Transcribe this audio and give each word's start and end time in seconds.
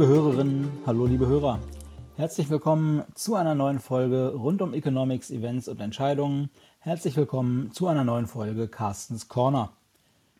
liebe 0.00 0.14
Hörerinnen, 0.14 0.72
hallo 0.86 1.04
liebe 1.04 1.26
Hörer. 1.26 1.58
Herzlich 2.16 2.48
willkommen 2.48 3.04
zu 3.14 3.34
einer 3.34 3.54
neuen 3.54 3.80
Folge 3.80 4.32
rund 4.34 4.62
um 4.62 4.72
Economics, 4.72 5.30
Events 5.30 5.68
und 5.68 5.78
Entscheidungen. 5.78 6.48
Herzlich 6.78 7.18
willkommen 7.18 7.70
zu 7.72 7.86
einer 7.86 8.02
neuen 8.02 8.26
Folge 8.26 8.66
Carstens 8.66 9.28
Corner. 9.28 9.72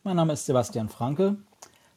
Mein 0.03 0.17
Name 0.17 0.33
ist 0.33 0.47
Sebastian 0.47 0.89
Franke. 0.89 1.37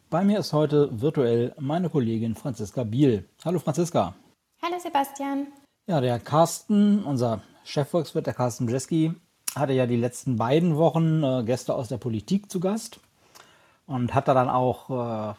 Bei 0.10 0.26
mir 0.26 0.40
ist 0.40 0.52
heute 0.52 0.90
virtuell 0.92 1.56
meine 1.58 1.90
Kollegin 1.90 2.36
Franziska 2.36 2.84
Biel. 2.84 3.30
Hallo 3.46 3.60
Franziska. 3.60 4.14
Hallo 4.62 4.76
Sebastian. 4.78 5.48
Ja, 5.88 6.02
der 6.02 6.20
Carsten, 6.20 7.06
unser 7.06 7.44
Chefvolkswirt, 7.64 8.28
der 8.28 8.34
Carsten 8.34 8.66
Bjeski, 8.66 9.14
hatte 9.56 9.72
ja 9.72 9.86
die 9.86 9.96
letzten 9.96 10.36
beiden 10.36 10.76
Wochen 10.76 11.24
äh, 11.24 11.44
Gäste 11.46 11.74
aus 11.76 11.88
der 11.88 11.98
Politik 11.98 12.52
zu 12.52 12.60
Gast 12.60 13.00
und 13.86 14.14
hat 14.14 14.28
da 14.28 14.34
dann 14.34 14.50
auch 14.50 14.90
äh, 15.32 15.34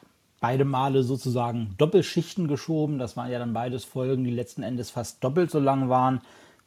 beide 0.44 0.66
Male 0.66 1.04
sozusagen 1.04 1.74
Doppelschichten 1.78 2.48
geschoben. 2.48 2.98
Das 2.98 3.16
waren 3.16 3.30
ja 3.30 3.38
dann 3.38 3.54
beides 3.54 3.86
Folgen, 3.86 4.24
die 4.24 4.30
letzten 4.30 4.62
Endes 4.62 4.90
fast 4.90 5.24
doppelt 5.24 5.50
so 5.50 5.58
lang 5.58 5.88
waren, 5.88 6.20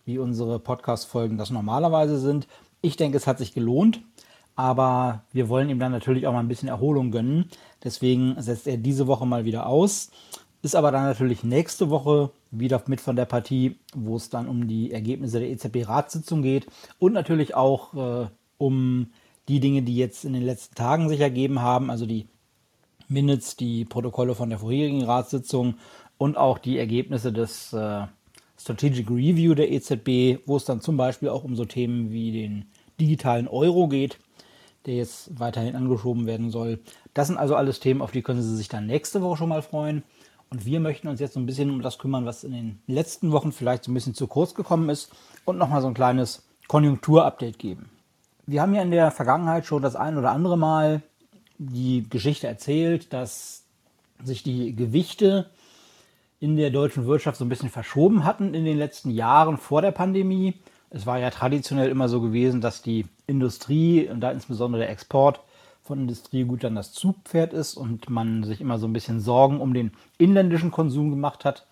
wie 0.03 0.17
unsere 0.17 0.57
Podcast-Folgen 0.57 1.37
das 1.37 1.51
normalerweise 1.51 2.17
sind. 2.17 2.47
Ich 2.81 2.97
denke, 2.97 3.17
es 3.17 3.27
hat 3.27 3.37
sich 3.37 3.53
gelohnt, 3.53 4.01
aber 4.55 5.21
wir 5.31 5.47
wollen 5.47 5.69
ihm 5.69 5.77
dann 5.77 5.91
natürlich 5.91 6.25
auch 6.25 6.33
mal 6.33 6.39
ein 6.39 6.47
bisschen 6.47 6.69
Erholung 6.69 7.11
gönnen. 7.11 7.51
Deswegen 7.83 8.33
setzt 8.41 8.65
er 8.65 8.77
diese 8.77 9.05
Woche 9.05 9.27
mal 9.27 9.45
wieder 9.45 9.67
aus. 9.67 10.09
Ist 10.63 10.75
aber 10.75 10.91
dann 10.91 11.03
natürlich 11.03 11.43
nächste 11.43 11.91
Woche 11.91 12.31
wieder 12.49 12.81
mit 12.87 12.99
von 12.99 13.15
der 13.15 13.25
Partie, 13.25 13.77
wo 13.93 14.15
es 14.15 14.31
dann 14.31 14.47
um 14.47 14.67
die 14.67 14.91
Ergebnisse 14.91 15.39
der 15.39 15.51
EZB-Ratssitzung 15.51 16.41
geht 16.41 16.65
und 16.97 17.13
natürlich 17.13 17.53
auch 17.53 17.93
äh, 17.93 18.27
um 18.57 19.11
die 19.47 19.59
Dinge, 19.59 19.83
die 19.83 19.97
jetzt 19.97 20.25
in 20.25 20.33
den 20.33 20.41
letzten 20.41 20.73
Tagen 20.73 21.09
sich 21.09 21.19
ergeben 21.19 21.61
haben, 21.61 21.91
also 21.91 22.07
die 22.07 22.27
Minutes, 23.07 23.55
die 23.55 23.85
Protokolle 23.85 24.35
von 24.35 24.49
der 24.49 24.59
vorherigen 24.59 25.03
Ratssitzung 25.03 25.75
und 26.17 26.37
auch 26.37 26.57
die 26.57 26.77
Ergebnisse 26.77 27.31
des 27.31 27.73
äh, 27.73 28.05
Strategic 28.59 29.09
Review 29.09 29.53
der 29.53 29.71
EZB, 29.71 30.41
wo 30.45 30.57
es 30.57 30.65
dann 30.65 30.81
zum 30.81 30.97
Beispiel 30.97 31.29
auch 31.29 31.43
um 31.43 31.55
so 31.55 31.65
Themen 31.65 32.11
wie 32.11 32.31
den 32.31 32.65
digitalen 32.99 33.47
Euro 33.47 33.87
geht, 33.87 34.17
der 34.85 34.95
jetzt 34.95 35.39
weiterhin 35.39 35.75
angeschoben 35.75 36.25
werden 36.25 36.49
soll. 36.49 36.79
Das 37.13 37.27
sind 37.27 37.37
also 37.37 37.55
alles 37.55 37.79
Themen, 37.79 38.01
auf 38.01 38.11
die 38.11 38.21
können 38.21 38.41
Sie 38.41 38.55
sich 38.55 38.67
dann 38.67 38.87
nächste 38.87 39.21
Woche 39.21 39.37
schon 39.37 39.49
mal 39.49 39.61
freuen. 39.61 40.03
Und 40.49 40.65
wir 40.65 40.79
möchten 40.79 41.09
uns 41.09 41.19
jetzt 41.19 41.33
so 41.33 41.39
ein 41.39 41.45
bisschen 41.45 41.69
um 41.69 41.81
das 41.81 41.97
kümmern, 41.97 42.25
was 42.25 42.43
in 42.43 42.53
den 42.53 42.79
letzten 42.87 43.31
Wochen 43.31 43.51
vielleicht 43.51 43.83
so 43.83 43.91
ein 43.91 43.93
bisschen 43.93 44.13
zu 44.13 44.27
kurz 44.27 44.55
gekommen 44.55 44.89
ist 44.89 45.11
und 45.43 45.57
nochmal 45.57 45.81
so 45.81 45.87
ein 45.87 45.93
kleines 45.93 46.47
Konjunkturupdate 46.67 47.59
geben. 47.59 47.89
Wir 48.45 48.61
haben 48.61 48.73
ja 48.73 48.81
in 48.81 48.91
der 48.91 49.11
Vergangenheit 49.11 49.65
schon 49.65 49.81
das 49.81 49.97
ein 49.97 50.17
oder 50.17 50.31
andere 50.31 50.57
Mal 50.57 51.01
die 51.57 52.07
Geschichte 52.09 52.47
erzählt, 52.47 53.13
dass 53.13 53.63
sich 54.23 54.43
die 54.43 54.75
Gewichte 54.75 55.49
in 56.39 56.55
der 56.55 56.69
deutschen 56.69 57.07
Wirtschaft 57.07 57.37
so 57.37 57.45
ein 57.45 57.49
bisschen 57.49 57.69
verschoben 57.69 58.23
hatten 58.23 58.53
in 58.53 58.65
den 58.65 58.77
letzten 58.77 59.09
Jahren 59.09 59.57
vor 59.57 59.81
der 59.81 59.91
Pandemie. 59.91 60.55
Es 60.89 61.05
war 61.05 61.19
ja 61.19 61.29
traditionell 61.29 61.89
immer 61.89 62.09
so 62.09 62.21
gewesen, 62.21 62.61
dass 62.61 62.81
die 62.81 63.05
Industrie 63.25 64.07
und 64.07 64.21
da 64.21 64.31
insbesondere 64.31 64.81
der 64.81 64.89
Export 64.91 65.41
von 65.83 66.01
Industriegütern 66.01 66.75
das 66.75 66.91
Zugpferd 66.91 67.53
ist 67.53 67.75
und 67.75 68.09
man 68.09 68.43
sich 68.43 68.61
immer 68.61 68.77
so 68.77 68.87
ein 68.87 68.93
bisschen 68.93 69.19
Sorgen 69.19 69.59
um 69.59 69.73
den 69.73 69.91
inländischen 70.17 70.69
Konsum 70.69 71.09
gemacht 71.09 71.45
hat. 71.45 71.65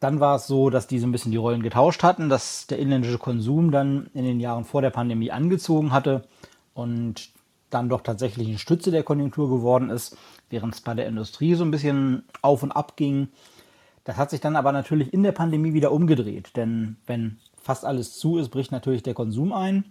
Dann 0.00 0.20
war 0.20 0.36
es 0.36 0.46
so, 0.46 0.70
dass 0.70 0.86
die 0.86 0.98
so 0.98 1.06
ein 1.06 1.12
bisschen 1.12 1.32
die 1.32 1.38
Rollen 1.38 1.62
getauscht 1.62 2.02
hatten, 2.02 2.28
dass 2.28 2.66
der 2.66 2.78
inländische 2.78 3.18
Konsum 3.18 3.70
dann 3.70 4.10
in 4.14 4.24
den 4.24 4.40
Jahren 4.40 4.64
vor 4.64 4.80
der 4.80 4.90
Pandemie 4.90 5.30
angezogen 5.30 5.92
hatte 5.92 6.24
und 6.72 7.30
dann 7.70 7.88
doch 7.88 8.02
tatsächlich 8.02 8.48
eine 8.48 8.58
Stütze 8.58 8.90
der 8.90 9.02
Konjunktur 9.02 9.48
geworden 9.48 9.90
ist, 9.90 10.16
während 10.50 10.74
es 10.74 10.80
bei 10.80 10.94
der 10.94 11.06
Industrie 11.06 11.54
so 11.54 11.64
ein 11.64 11.70
bisschen 11.70 12.24
auf 12.42 12.62
und 12.62 12.72
ab 12.72 12.96
ging. 12.96 13.28
Das 14.04 14.16
hat 14.16 14.30
sich 14.30 14.40
dann 14.40 14.56
aber 14.56 14.72
natürlich 14.72 15.12
in 15.12 15.22
der 15.22 15.32
Pandemie 15.32 15.74
wieder 15.74 15.92
umgedreht, 15.92 16.56
denn 16.56 16.96
wenn 17.06 17.38
fast 17.60 17.84
alles 17.84 18.18
zu 18.18 18.38
ist, 18.38 18.48
bricht 18.48 18.72
natürlich 18.72 19.02
der 19.02 19.14
Konsum 19.14 19.52
ein. 19.52 19.84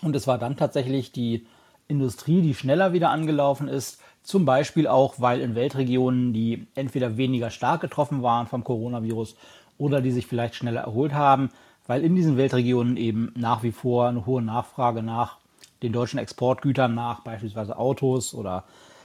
Und 0.00 0.16
es 0.16 0.26
war 0.26 0.38
dann 0.38 0.56
tatsächlich 0.56 1.12
die 1.12 1.46
Industrie, 1.86 2.40
die 2.40 2.54
schneller 2.54 2.94
wieder 2.94 3.10
angelaufen 3.10 3.68
ist, 3.68 4.00
zum 4.22 4.44
Beispiel 4.44 4.86
auch, 4.86 5.16
weil 5.18 5.40
in 5.40 5.54
Weltregionen, 5.54 6.32
die 6.32 6.66
entweder 6.74 7.16
weniger 7.16 7.50
stark 7.50 7.80
getroffen 7.80 8.22
waren 8.22 8.46
vom 8.46 8.64
Coronavirus 8.64 9.36
oder 9.78 10.00
die 10.00 10.12
sich 10.12 10.26
vielleicht 10.26 10.54
schneller 10.54 10.82
erholt 10.82 11.12
haben, 11.12 11.50
weil 11.86 12.04
in 12.04 12.14
diesen 12.14 12.36
Weltregionen 12.36 12.96
eben 12.96 13.32
nach 13.36 13.62
wie 13.62 13.72
vor 13.72 14.08
eine 14.08 14.24
hohe 14.24 14.40
Nachfrage 14.40 15.02
nach 15.02 15.38
den 15.82 15.92
deutschen 15.92 16.18
Exportgütern 16.18 16.94
nach, 16.94 17.20
beispielsweise 17.20 17.76
Autos 17.76 18.34
oder 18.34 18.64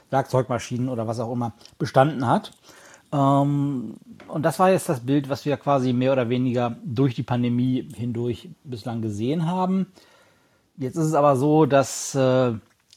Werkzeugmaschinen 0.10 0.90
oder 0.90 1.08
was 1.08 1.20
auch 1.20 1.32
immer, 1.32 1.54
bestanden 1.78 2.28
hat. 2.28 2.52
Ähm, 3.12 3.96
und 4.28 4.44
das 4.44 4.60
war 4.60 4.72
jetzt 4.72 4.90
das 4.90 5.02
Bild, 5.02 5.30
was 5.30 5.46
wir 5.46 5.58
quasi 5.58 5.94
mehr 5.94 6.12
oder 6.14 6.30
weniger 6.30 6.78
durch 6.84 7.16
die 7.16 7.24
Pandemie 7.24 7.88
hindurch 7.96 8.50
bislang 8.64 9.02
gesehen 9.02 9.46
haben. 9.46 9.88
Jetzt 10.78 10.96
ist 10.96 11.08
es 11.08 11.14
aber 11.14 11.36
so, 11.36 11.66
dass 11.66 12.14
äh, 12.16 12.54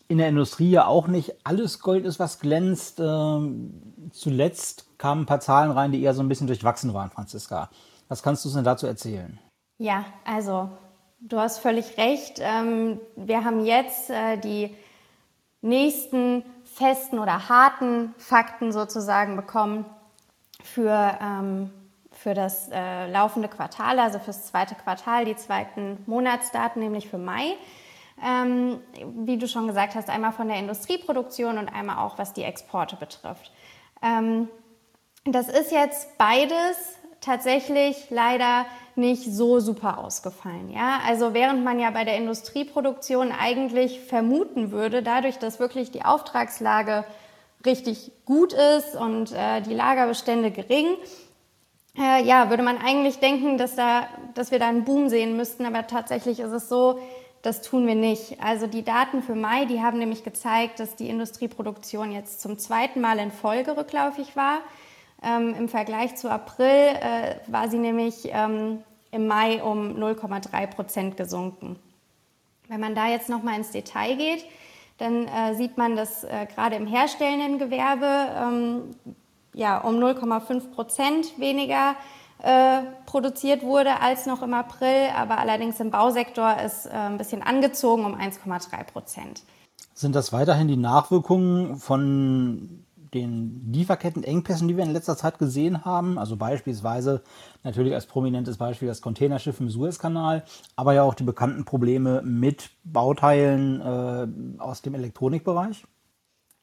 in 0.08 0.18
der 0.18 0.28
Industrie 0.28 0.70
ja 0.70 0.86
auch 0.86 1.06
nicht 1.06 1.34
alles 1.44 1.80
Gold 1.80 2.04
ist, 2.04 2.18
was 2.18 2.40
glänzt. 2.40 3.00
Ähm, 3.00 4.10
zuletzt 4.10 4.86
kamen 4.98 5.22
ein 5.22 5.26
paar 5.26 5.40
Zahlen 5.40 5.70
rein, 5.70 5.92
die 5.92 6.02
eher 6.02 6.14
so 6.14 6.22
ein 6.22 6.28
bisschen 6.28 6.48
durchwachsen 6.48 6.92
waren, 6.92 7.10
Franziska. 7.10 7.70
Was 8.08 8.22
kannst 8.22 8.44
du 8.44 8.48
uns 8.48 8.56
denn 8.56 8.64
dazu 8.64 8.86
erzählen? 8.86 9.38
Ja, 9.78 10.04
also 10.24 10.68
du 11.20 11.38
hast 11.38 11.58
völlig 11.58 11.96
recht. 11.98 12.38
Ähm, 12.40 13.00
wir 13.16 13.44
haben 13.44 13.64
jetzt 13.64 14.10
äh, 14.10 14.36
die 14.38 14.74
nächsten 15.62 16.44
festen 16.64 17.18
oder 17.18 17.48
harten 17.48 18.14
Fakten 18.18 18.72
sozusagen 18.72 19.36
bekommen 19.36 19.84
für, 20.62 21.18
ähm, 21.20 21.70
für 22.12 22.34
das 22.34 22.68
äh, 22.72 23.10
laufende 23.10 23.48
Quartal, 23.48 23.98
also 23.98 24.18
fürs 24.18 24.46
zweite 24.46 24.74
Quartal, 24.74 25.24
die 25.24 25.36
zweiten 25.36 26.02
Monatsdaten, 26.06 26.82
nämlich 26.82 27.08
für 27.08 27.18
Mai. 27.18 27.56
Ähm, 28.22 28.80
wie 29.02 29.38
du 29.38 29.48
schon 29.48 29.66
gesagt 29.66 29.94
hast, 29.94 30.10
einmal 30.10 30.32
von 30.32 30.48
der 30.48 30.58
Industrieproduktion 30.58 31.58
und 31.58 31.68
einmal 31.68 31.98
auch 31.98 32.18
was 32.18 32.34
die 32.34 32.42
Exporte 32.42 32.96
betrifft. 32.96 33.50
das 35.24 35.48
ist 35.48 35.72
jetzt 35.72 36.18
beides 36.18 36.99
tatsächlich 37.20 37.96
leider 38.10 38.66
nicht 38.96 39.24
so 39.24 39.60
super 39.60 39.98
ausgefallen. 39.98 40.70
Ja? 40.70 41.00
Also 41.06 41.34
während 41.34 41.64
man 41.64 41.78
ja 41.78 41.90
bei 41.90 42.04
der 42.04 42.16
Industrieproduktion 42.16 43.32
eigentlich 43.32 44.00
vermuten 44.00 44.72
würde, 44.72 45.02
dadurch, 45.02 45.38
dass 45.38 45.58
wirklich 45.58 45.90
die 45.90 46.04
Auftragslage 46.04 47.04
richtig 47.64 48.12
gut 48.24 48.52
ist 48.52 48.96
und 48.96 49.32
äh, 49.32 49.60
die 49.62 49.74
Lagerbestände 49.74 50.50
gering, 50.50 50.86
äh, 51.98 52.22
ja, 52.24 52.50
würde 52.50 52.62
man 52.62 52.78
eigentlich 52.78 53.18
denken, 53.18 53.58
dass, 53.58 53.76
da, 53.76 54.06
dass 54.34 54.50
wir 54.50 54.58
da 54.58 54.68
einen 54.68 54.84
Boom 54.84 55.08
sehen 55.08 55.36
müssten, 55.36 55.66
aber 55.66 55.86
tatsächlich 55.86 56.40
ist 56.40 56.52
es 56.52 56.68
so, 56.68 56.98
das 57.42 57.62
tun 57.62 57.86
wir 57.86 57.94
nicht. 57.94 58.42
Also 58.42 58.66
die 58.66 58.84
Daten 58.84 59.22
für 59.22 59.34
Mai, 59.34 59.64
die 59.64 59.80
haben 59.80 59.98
nämlich 59.98 60.24
gezeigt, 60.24 60.78
dass 60.78 60.94
die 60.94 61.08
Industrieproduktion 61.08 62.12
jetzt 62.12 62.40
zum 62.40 62.58
zweiten 62.58 63.00
Mal 63.00 63.18
in 63.18 63.32
Folge 63.32 63.76
rückläufig 63.76 64.36
war. 64.36 64.58
Ähm, 65.22 65.54
Im 65.54 65.68
Vergleich 65.68 66.16
zu 66.16 66.30
April 66.30 66.66
äh, 66.66 67.36
war 67.46 67.68
sie 67.68 67.78
nämlich 67.78 68.28
ähm, 68.32 68.78
im 69.10 69.26
Mai 69.26 69.62
um 69.62 69.96
0,3 69.96 70.66
Prozent 70.68 71.16
gesunken. 71.16 71.76
Wenn 72.68 72.80
man 72.80 72.94
da 72.94 73.08
jetzt 73.08 73.28
noch 73.28 73.42
mal 73.42 73.56
ins 73.56 73.70
Detail 73.70 74.16
geht, 74.16 74.44
dann 74.98 75.26
äh, 75.26 75.54
sieht 75.54 75.76
man, 75.76 75.96
dass 75.96 76.24
äh, 76.24 76.46
gerade 76.54 76.76
im 76.76 76.86
herstellenden 76.86 77.58
Gewerbe 77.58 78.06
ähm, 78.06 78.94
ja, 79.52 79.78
um 79.78 79.96
0,5 79.96 80.70
Prozent 80.70 81.38
weniger 81.38 81.96
äh, 82.42 82.82
produziert 83.06 83.62
wurde 83.62 84.00
als 84.00 84.26
noch 84.26 84.42
im 84.42 84.54
April, 84.54 85.10
aber 85.14 85.38
allerdings 85.38 85.80
im 85.80 85.90
Bausektor 85.90 86.56
ist 86.64 86.86
äh, 86.86 86.90
ein 86.90 87.18
bisschen 87.18 87.42
angezogen 87.42 88.04
um 88.04 88.14
1,3 88.14 88.84
Prozent. 88.84 89.42
Sind 89.92 90.14
das 90.14 90.32
weiterhin 90.32 90.68
die 90.68 90.76
Nachwirkungen 90.76 91.76
von 91.76 92.84
den 93.14 93.72
Lieferkettenengpässen, 93.72 94.68
die 94.68 94.76
wir 94.76 94.84
in 94.84 94.92
letzter 94.92 95.16
Zeit 95.16 95.38
gesehen 95.38 95.84
haben. 95.84 96.18
Also 96.18 96.36
beispielsweise 96.36 97.22
natürlich 97.62 97.94
als 97.94 98.06
prominentes 98.06 98.56
Beispiel 98.56 98.88
das 98.88 99.00
Containerschiff 99.00 99.60
im 99.60 99.68
Suezkanal, 99.68 100.44
aber 100.76 100.94
ja 100.94 101.02
auch 101.02 101.14
die 101.14 101.24
bekannten 101.24 101.64
Probleme 101.64 102.22
mit 102.22 102.70
Bauteilen 102.84 103.80
äh, 103.80 104.60
aus 104.60 104.82
dem 104.82 104.94
Elektronikbereich. 104.94 105.84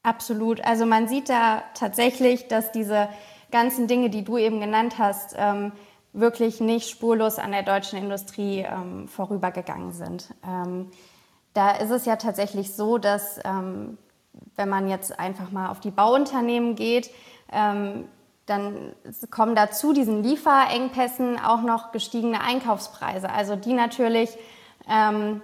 Absolut. 0.02 0.64
Also 0.64 0.86
man 0.86 1.08
sieht 1.08 1.28
da 1.28 1.62
tatsächlich, 1.74 2.48
dass 2.48 2.72
diese 2.72 3.08
ganzen 3.50 3.86
Dinge, 3.86 4.10
die 4.10 4.24
du 4.24 4.38
eben 4.38 4.60
genannt 4.60 4.98
hast, 4.98 5.34
ähm, 5.36 5.72
wirklich 6.12 6.60
nicht 6.60 6.88
spurlos 6.88 7.38
an 7.38 7.52
der 7.52 7.62
deutschen 7.62 7.98
Industrie 7.98 8.60
ähm, 8.60 9.08
vorübergegangen 9.08 9.92
sind. 9.92 10.34
Ähm, 10.46 10.90
da 11.54 11.72
ist 11.72 11.90
es 11.90 12.04
ja 12.04 12.16
tatsächlich 12.16 12.74
so, 12.74 12.98
dass 12.98 13.40
ähm, 13.44 13.98
wenn 14.56 14.68
man 14.68 14.88
jetzt 14.88 15.18
einfach 15.18 15.50
mal 15.50 15.68
auf 15.70 15.80
die 15.80 15.90
Bauunternehmen 15.90 16.74
geht, 16.74 17.10
ähm, 17.52 18.04
dann 18.46 18.94
kommen 19.30 19.54
dazu 19.54 19.92
diesen 19.92 20.22
Lieferengpässen 20.22 21.38
auch 21.38 21.62
noch 21.62 21.92
gestiegene 21.92 22.40
Einkaufspreise, 22.40 23.30
also 23.30 23.56
die 23.56 23.74
natürlich 23.74 24.30
ähm, 24.88 25.42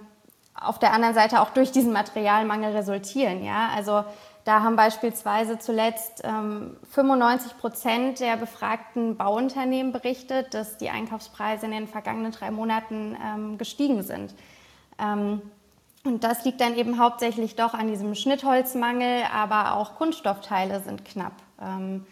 auf 0.59 0.79
der 0.79 0.93
anderen 0.93 1.13
Seite 1.13 1.41
auch 1.41 1.51
durch 1.51 1.71
diesen 1.71 1.93
Materialmangel 1.93 2.71
resultieren. 2.75 3.43
Ja? 3.43 3.69
Also 3.75 4.03
da 4.45 4.61
haben 4.61 4.75
beispielsweise 4.75 5.59
zuletzt 5.59 6.21
ähm, 6.23 6.77
95 6.91 7.57
Prozent 7.57 8.19
der 8.19 8.37
befragten 8.37 9.17
Bauunternehmen 9.17 9.91
berichtet, 9.91 10.53
dass 10.53 10.77
die 10.77 10.89
Einkaufspreise 10.89 11.65
in 11.65 11.71
den 11.71 11.87
vergangenen 11.87 12.31
drei 12.31 12.51
Monaten 12.51 13.17
ähm, 13.23 13.57
gestiegen 13.57 14.03
sind. 14.03 14.35
Ähm, 14.99 15.41
und 16.05 16.23
das 16.23 16.45
liegt 16.45 16.61
dann 16.61 16.75
eben 16.77 16.99
hauptsächlich 16.99 17.55
doch 17.55 17.73
an 17.73 17.87
diesem 17.87 18.15
Schnittholzmangel, 18.15 19.23
aber 19.33 19.73
auch 19.75 19.95
Kunststoffteile 19.95 20.79
sind 20.81 21.03
knapp. 21.03 21.33
Ähm, 21.61 22.05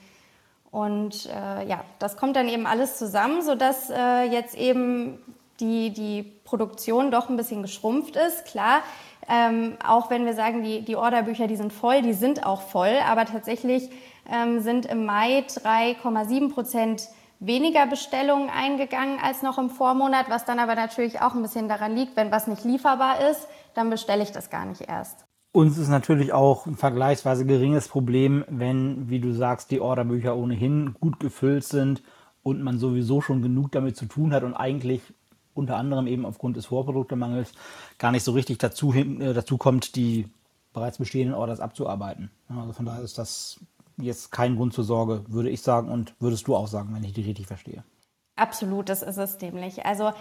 und 0.71 1.27
äh, 1.27 1.67
ja, 1.67 1.83
das 1.99 2.17
kommt 2.17 2.35
dann 2.35 2.49
eben 2.49 2.65
alles 2.65 2.97
zusammen, 2.97 3.43
sodass 3.43 3.91
äh, 3.91 4.23
jetzt 4.23 4.55
eben 4.55 5.19
die, 5.59 5.91
die 5.91 6.23
Produktion 6.43 7.11
doch 7.11 7.29
ein 7.29 7.37
bisschen 7.37 7.61
geschrumpft 7.61 8.15
ist. 8.15 8.45
Klar, 8.45 8.81
ähm, 9.29 9.77
auch 9.85 10.09
wenn 10.09 10.25
wir 10.25 10.33
sagen, 10.33 10.63
die, 10.63 10.81
die 10.81 10.95
Orderbücher, 10.95 11.47
die 11.47 11.55
sind 11.55 11.71
voll, 11.71 12.01
die 12.01 12.13
sind 12.13 12.45
auch 12.45 12.61
voll, 12.61 12.95
aber 13.07 13.25
tatsächlich 13.25 13.89
ähm, 14.31 14.61
sind 14.61 14.85
im 14.85 15.05
Mai 15.05 15.45
3,7 15.47 16.51
Prozent 16.51 17.07
weniger 17.45 17.85
Bestellungen 17.87 18.49
eingegangen 18.49 19.19
als 19.21 19.41
noch 19.41 19.57
im 19.57 19.69
Vormonat, 19.69 20.29
was 20.29 20.45
dann 20.45 20.59
aber 20.59 20.75
natürlich 20.75 21.21
auch 21.21 21.35
ein 21.35 21.41
bisschen 21.41 21.67
daran 21.67 21.95
liegt, 21.95 22.15
wenn 22.15 22.31
was 22.31 22.47
nicht 22.47 22.63
lieferbar 22.63 23.19
ist, 23.29 23.47
dann 23.73 23.89
bestelle 23.89 24.23
ich 24.23 24.31
das 24.31 24.49
gar 24.49 24.65
nicht 24.65 24.81
erst. 24.81 25.25
Uns 25.51 25.77
ist 25.77 25.89
natürlich 25.89 26.33
auch 26.33 26.65
ein 26.65 26.75
vergleichsweise 26.75 27.45
geringes 27.45 27.87
Problem, 27.87 28.43
wenn, 28.47 29.09
wie 29.09 29.19
du 29.19 29.33
sagst, 29.33 29.69
die 29.69 29.81
Orderbücher 29.81 30.35
ohnehin 30.35 30.95
gut 30.99 31.19
gefüllt 31.19 31.63
sind 31.63 32.01
und 32.41 32.63
man 32.63 32.79
sowieso 32.79 33.21
schon 33.21 33.41
genug 33.41 33.71
damit 33.71 33.95
zu 33.95 34.05
tun 34.05 34.33
hat 34.33 34.43
und 34.43 34.55
eigentlich 34.55 35.01
unter 35.53 35.77
anderem 35.77 36.07
eben 36.07 36.25
aufgrund 36.25 36.57
des 36.57 36.65
Vorproduktemangels 36.65 37.51
gar 37.99 38.11
nicht 38.11 38.23
so 38.23 38.31
richtig 38.31 38.57
dazu, 38.57 38.93
äh, 38.93 39.33
dazu 39.33 39.57
kommt, 39.57 39.95
die 39.95 40.27
bereits 40.73 40.97
bestehenden 40.97 41.35
Orders 41.35 41.59
abzuarbeiten. 41.59 42.31
Also 42.49 42.73
von 42.73 42.85
daher 42.85 43.03
ist 43.03 43.19
das 43.19 43.59
jetzt 43.97 44.31
kein 44.31 44.55
Grund 44.55 44.73
zur 44.73 44.83
Sorge, 44.83 45.23
würde 45.27 45.49
ich 45.49 45.61
sagen 45.61 45.89
und 45.89 46.13
würdest 46.19 46.47
du 46.47 46.55
auch 46.55 46.67
sagen, 46.67 46.89
wenn 46.93 47.03
ich 47.03 47.13
die 47.13 47.21
richtig 47.21 47.47
verstehe. 47.47 47.83
Absolut, 48.35 48.89
das 48.89 49.03
ist 49.03 49.17
es 49.17 49.39
nämlich. 49.39 49.85
Also 49.85 50.11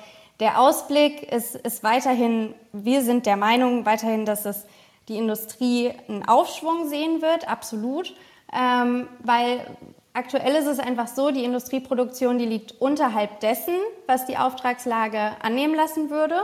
der 0.40 0.60
Ausblick 0.60 1.22
ist, 1.32 1.54
ist 1.54 1.82
weiterhin, 1.82 2.54
wir 2.72 3.02
sind 3.02 3.26
der 3.26 3.36
Meinung 3.36 3.86
weiterhin, 3.86 4.26
dass 4.26 4.44
es 4.44 4.66
die 5.08 5.16
Industrie 5.16 5.92
einen 6.08 6.28
Aufschwung 6.28 6.88
sehen 6.88 7.22
wird, 7.22 7.48
absolut. 7.48 8.14
Ähm, 8.52 9.08
weil 9.20 9.66
aktuell 10.12 10.54
ist 10.54 10.66
es 10.66 10.78
einfach 10.78 11.08
so, 11.08 11.30
die 11.30 11.44
Industrieproduktion, 11.44 12.38
die 12.38 12.46
liegt 12.46 12.80
unterhalb 12.80 13.40
dessen, 13.40 13.74
was 14.06 14.26
die 14.26 14.36
Auftragslage 14.36 15.32
annehmen 15.42 15.74
lassen 15.74 16.10
würde. 16.10 16.36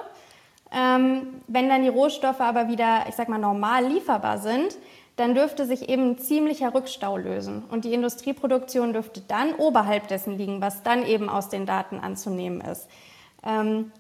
Ähm, 0.71 1.43
wenn 1.47 1.69
dann 1.69 1.83
die 1.83 1.89
Rohstoffe 1.89 2.41
aber 2.41 2.69
wieder, 2.69 3.05
ich 3.09 3.15
sag 3.15 3.29
mal, 3.29 3.39
normal 3.39 3.87
lieferbar 3.87 4.39
sind, 4.39 4.77
dann 5.19 5.35
dürfte 5.35 5.67
sich 5.67 5.89
eben 5.89 6.11
ein 6.11 6.19
ziemlicher 6.19 6.75
Rückstau 6.75 7.17
lösen. 7.17 7.65
Und 7.71 7.85
die 7.85 7.93
Industrieproduktion 7.93 8.93
dürfte 8.93 9.21
dann 9.27 9.55
oberhalb 9.55 10.09
dessen 10.09 10.39
liegen, 10.39 10.61
was 10.61 10.83
dann 10.83 11.05
eben 11.05 11.29
aus 11.29 11.49
den 11.49 11.67
Daten 11.67 11.99
anzunehmen 11.99 12.61
ist. 12.61 12.89
Ähm, 13.45 13.93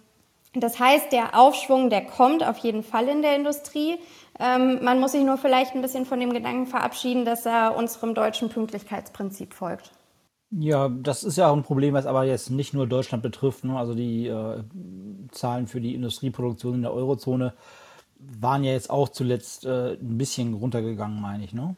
das 0.54 0.78
heißt, 0.78 1.12
der 1.12 1.38
Aufschwung, 1.38 1.90
der 1.90 2.04
kommt 2.04 2.46
auf 2.46 2.58
jeden 2.58 2.82
Fall 2.82 3.08
in 3.08 3.22
der 3.22 3.36
Industrie. 3.36 3.96
Ähm, 4.38 4.82
man 4.82 5.00
muss 5.00 5.12
sich 5.12 5.24
nur 5.24 5.36
vielleicht 5.36 5.74
ein 5.74 5.82
bisschen 5.82 6.06
von 6.06 6.20
dem 6.20 6.32
Gedanken 6.32 6.66
verabschieden, 6.66 7.24
dass 7.24 7.44
er 7.44 7.76
unserem 7.76 8.14
deutschen 8.14 8.48
Pünktlichkeitsprinzip 8.48 9.54
folgt. 9.54 9.90
Ja, 10.50 10.88
das 10.88 11.24
ist 11.24 11.36
ja 11.36 11.50
auch 11.50 11.56
ein 11.56 11.64
Problem, 11.64 11.94
was 11.94 12.06
aber 12.06 12.24
jetzt 12.24 12.50
nicht 12.50 12.72
nur 12.72 12.86
Deutschland 12.86 13.22
betrifft. 13.22 13.64
Ne? 13.64 13.76
Also 13.76 13.94
die 13.94 14.28
äh, 14.28 14.62
Zahlen 15.32 15.66
für 15.66 15.80
die 15.80 15.94
Industrieproduktion 15.94 16.76
in 16.76 16.82
der 16.82 16.94
Eurozone 16.94 17.52
waren 18.18 18.64
ja 18.64 18.72
jetzt 18.72 18.90
auch 18.90 19.08
zuletzt 19.08 19.64
äh, 19.64 19.94
ein 19.94 20.18
bisschen 20.18 20.54
runtergegangen, 20.54 21.20
meine 21.20 21.44
ich, 21.44 21.52
ne? 21.52 21.76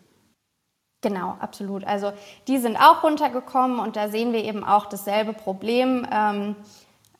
Genau, 1.03 1.37
absolut. 1.41 1.85
Also 1.85 2.13
die 2.47 2.59
sind 2.59 2.77
auch 2.77 3.03
runtergekommen 3.03 3.79
und 3.79 3.97
da 3.97 4.09
sehen 4.09 4.33
wir 4.33 4.45
eben 4.45 4.65
auch 4.65 4.87
dasselbe 4.87 5.33
Problem. 5.33 6.07
Ähm, 6.13 6.57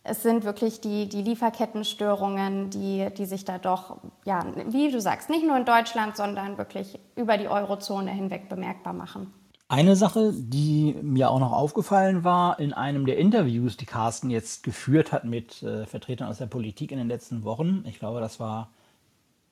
es 0.03 0.23
sind 0.23 0.45
wirklich 0.45 0.81
die, 0.81 1.09
die 1.09 1.23
Lieferkettenstörungen, 1.23 2.71
die, 2.71 3.09
die 3.17 3.27
sich 3.27 3.45
da 3.45 3.59
doch, 3.59 3.99
ja, 4.25 4.45
wie 4.67 4.91
du 4.91 5.01
sagst, 5.01 5.31
nicht 5.31 5.47
nur 5.47 5.57
in 5.57 5.65
Deutschland, 5.65 6.17
sondern 6.17 6.59
wirklich 6.59 6.99
über 7.17 7.37
die 7.39 7.49
Eurozone 7.49 8.11
hinweg 8.11 8.49
bemerkbar 8.49 8.93
machen. 8.93 9.33
Eine 9.69 9.95
Sache, 9.95 10.33
die 10.35 10.97
mir 11.01 11.31
auch 11.31 11.39
noch 11.39 11.53
aufgefallen 11.53 12.25
war, 12.25 12.59
in 12.59 12.73
einem 12.73 13.07
der 13.07 13.19
Interviews, 13.19 13.77
die 13.77 13.87
Carsten 13.87 14.29
jetzt 14.29 14.63
geführt 14.63 15.13
hat 15.13 15.25
mit 15.25 15.63
äh, 15.63 15.87
Vertretern 15.87 16.29
aus 16.29 16.39
der 16.39 16.47
Politik 16.47 16.91
in 16.93 16.99
den 16.99 17.09
letzten 17.09 17.45
Wochen, 17.45 17.85
ich 17.87 17.99
glaube, 17.99 18.21
das 18.21 18.41
war 18.41 18.71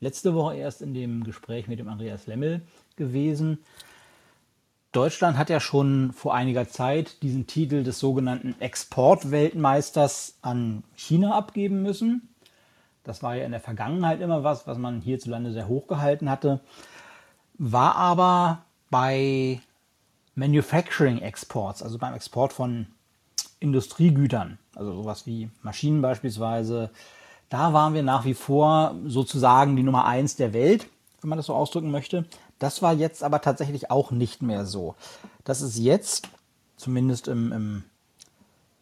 letzte 0.01 0.35
Woche 0.35 0.57
erst 0.57 0.83
in 0.83 0.95
dem 0.95 1.25
Gespräch 1.25 1.69
mit 1.69 1.79
dem 1.79 1.89
Andreas 1.89 2.27
Lemmel 2.27 2.63
gewesen, 2.97 3.59
Deutschland 4.93 5.37
hat 5.37 5.51
ja 5.51 5.61
schon 5.61 6.13
vor 6.13 6.35
einiger 6.35 6.67
Zeit 6.69 7.23
diesen 7.23 7.47
Titel 7.47 7.83
des 7.83 7.99
sogenannten 7.99 8.55
Exportweltmeisters 8.59 10.39
an 10.41 10.83
China 10.97 11.35
abgeben 11.37 11.83
müssen. 11.83 12.29
Das 13.05 13.23
war 13.23 13.37
ja 13.37 13.45
in 13.45 13.53
der 13.53 13.61
Vergangenheit 13.61 14.21
immer 14.21 14.45
was, 14.45 14.67
was 14.67 14.79
man 14.79 15.01
hierzulande 15.03 15.53
sehr 15.53 15.69
hoch 15.69 15.89
gehalten 15.89 16.31
hatte. 16.31 16.61
War 17.59 17.97
aber 17.97 18.65
bei 18.91 19.61
Manufacturing 20.35 21.19
Exports, 21.19 21.83
also 21.83 21.99
beim 21.99 22.15
Export 22.15 22.53
von 22.53 22.87
Industriegütern, 23.61 24.59
also 24.75 24.95
sowas 24.95 25.27
wie 25.27 25.51
Maschinen 25.63 26.01
beispielsweise, 26.01 26.91
da 27.49 27.73
waren 27.73 27.95
wir 27.95 28.03
nach 28.03 28.25
wie 28.25 28.35
vor 28.35 28.95
sozusagen 29.07 29.77
die 29.77 29.83
Nummer 29.83 30.05
eins 30.05 30.37
der 30.37 30.53
Welt, 30.53 30.87
wenn 31.21 31.31
man 31.31 31.39
das 31.39 31.47
so 31.47 31.55
ausdrücken 31.55 31.91
möchte. 31.91 32.27
Das 32.59 32.83
war 32.83 32.93
jetzt 32.93 33.23
aber 33.23 33.41
tatsächlich 33.41 33.91
auch 33.91 34.11
nicht 34.11 34.43
mehr 34.43 34.67
so. 34.67 34.95
Das 35.45 35.63
ist 35.63 35.79
jetzt, 35.79 36.29
zumindest 36.77 37.29
im, 37.29 37.53
im 37.53 37.85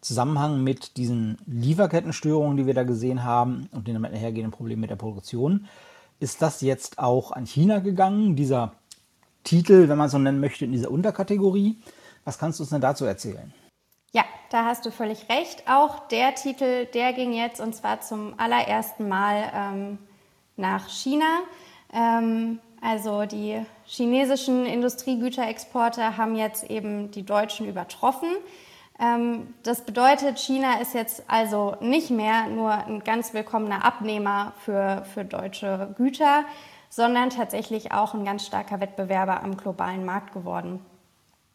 Zusammenhang 0.01 0.63
mit 0.63 0.97
diesen 0.97 1.39
Lieferkettenstörungen, 1.47 2.57
die 2.57 2.67
wir 2.67 2.75
da 2.75 2.85
gesehen 2.85 3.25
haben 3.25 3.69
und 3.73 3.87
den 3.87 3.95
damit 3.95 4.13
einhergehenden 4.13 4.53
Problemen 4.53 4.81
mit 4.81 4.91
der 4.91 4.97
Produktion, 4.97 5.67
ist 6.19 6.43
das 6.43 6.61
jetzt 6.61 6.99
auch 6.99 7.33
an 7.33 7.47
China 7.47 7.81
gegangen, 7.81 8.37
dieser 8.37 8.73
Titel, 9.45 9.89
wenn 9.89 9.99
man 9.99 10.07
es 10.07 10.13
so 10.13 10.19
nennen 10.19 10.41
möchte, 10.41 10.65
in 10.65 10.73
dieser 10.73 10.91
Unterkategorie. 10.91 11.77
Was 12.25 12.39
kannst 12.39 12.59
du 12.59 12.65
uns 12.65 12.71
denn 12.71 12.81
dazu 12.81 13.05
erzählen? 13.05 13.53
Ja, 14.13 14.25
da 14.51 14.65
hast 14.65 14.87
du 14.87 14.91
völlig 14.91 15.29
recht. 15.29 15.65
Auch 15.69 16.09
der 16.09 16.35
Titel, 16.35 16.87
der 16.87 17.13
ging 17.13 17.33
jetzt 17.33 17.61
und 17.61 17.75
zwar 17.75 18.01
zum 18.01 18.35
allerersten 18.39 19.09
Mal 19.09 19.51
ähm, 19.55 19.99
nach 20.57 20.89
China. 20.89 21.41
Ähm, 21.93 22.61
also 22.81 23.25
die 23.25 23.65
chinesischen 23.85 24.67
Industriegüterexporte 24.67 26.17
haben 26.17 26.37
jetzt 26.37 26.71
eben 26.71 27.11
die 27.11 27.25
deutschen 27.25 27.69
übertroffen. 27.69 28.29
Ähm, 28.99 29.55
das 29.63 29.85
bedeutet, 29.85 30.39
China 30.39 30.81
ist 30.81 30.95
jetzt 30.95 31.25
also 31.29 31.77
nicht 31.81 32.11
mehr 32.11 32.47
nur 32.47 32.73
ein 32.73 33.05
ganz 33.05 33.35
willkommener 33.35 33.85
Abnehmer 33.85 34.53
für, 34.65 35.05
für 35.13 35.25
deutsche 35.25 35.95
Güter, 35.97 36.45
sondern 36.89 37.31
tatsächlich 37.31 37.93
auch 37.93 38.15
ein 38.15 38.25
ganz 38.25 38.47
starker 38.47 38.81
Wettbewerber 38.81 39.43
am 39.43 39.57
globalen 39.57 40.05
Markt 40.05 40.33
geworden. 40.33 40.81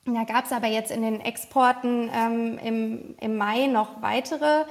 Da 0.05 0.23
gab 0.23 0.45
es 0.45 0.51
aber 0.51 0.67
jetzt 0.67 0.91
in 0.91 1.03
den 1.03 1.21
Exporten 1.21 2.09
ähm, 2.13 2.57
im, 2.57 3.15
im 3.19 3.37
Mai 3.37 3.67
noch 3.67 4.01
weitere 4.01 4.65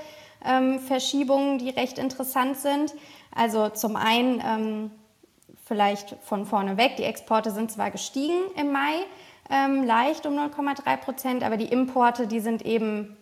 ähm, 0.44 0.80
Verschiebungen, 0.80 1.58
die 1.58 1.70
recht 1.70 1.98
interessant 1.98 2.56
sind. 2.56 2.94
Also 3.34 3.68
zum 3.68 3.94
einen 3.94 4.42
ähm, 4.44 4.90
vielleicht 5.64 6.16
von 6.22 6.46
vorne 6.46 6.76
weg. 6.76 6.96
Die 6.96 7.04
Exporte 7.04 7.52
sind 7.52 7.70
zwar 7.70 7.92
gestiegen 7.92 8.38
im 8.56 8.72
Mai, 8.72 9.06
ähm, 9.50 9.84
leicht 9.84 10.26
um 10.26 10.34
0,3 10.34 10.96
Prozent, 10.96 11.42
aber 11.44 11.56
die 11.56 11.66
Importe, 11.66 12.26
die 12.26 12.40
sind 12.40 12.62
eben 12.66 13.16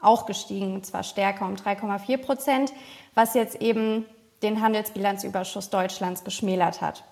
auch 0.00 0.26
gestiegen, 0.26 0.82
zwar 0.82 1.04
stärker 1.04 1.46
um 1.46 1.54
3,4 1.54 2.18
Prozent, 2.18 2.72
was 3.14 3.34
jetzt 3.34 3.62
eben 3.62 4.04
den 4.42 4.60
Handelsbilanzüberschuss 4.60 5.70
Deutschlands 5.70 6.24
geschmälert 6.24 6.80
hat. 6.80 7.04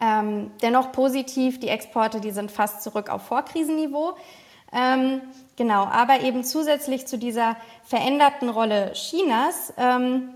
Ähm, 0.00 0.50
dennoch 0.62 0.92
positiv, 0.92 1.60
die 1.60 1.68
Exporte, 1.68 2.20
die 2.20 2.30
sind 2.30 2.50
fast 2.50 2.82
zurück 2.82 3.10
auf 3.10 3.22
Vorkrisenniveau. 3.22 4.16
Ähm, 4.72 5.20
genau, 5.56 5.84
aber 5.84 6.20
eben 6.20 6.42
zusätzlich 6.44 7.06
zu 7.06 7.18
dieser 7.18 7.56
veränderten 7.84 8.48
Rolle 8.48 8.92
Chinas 8.94 9.72
ähm, 9.76 10.30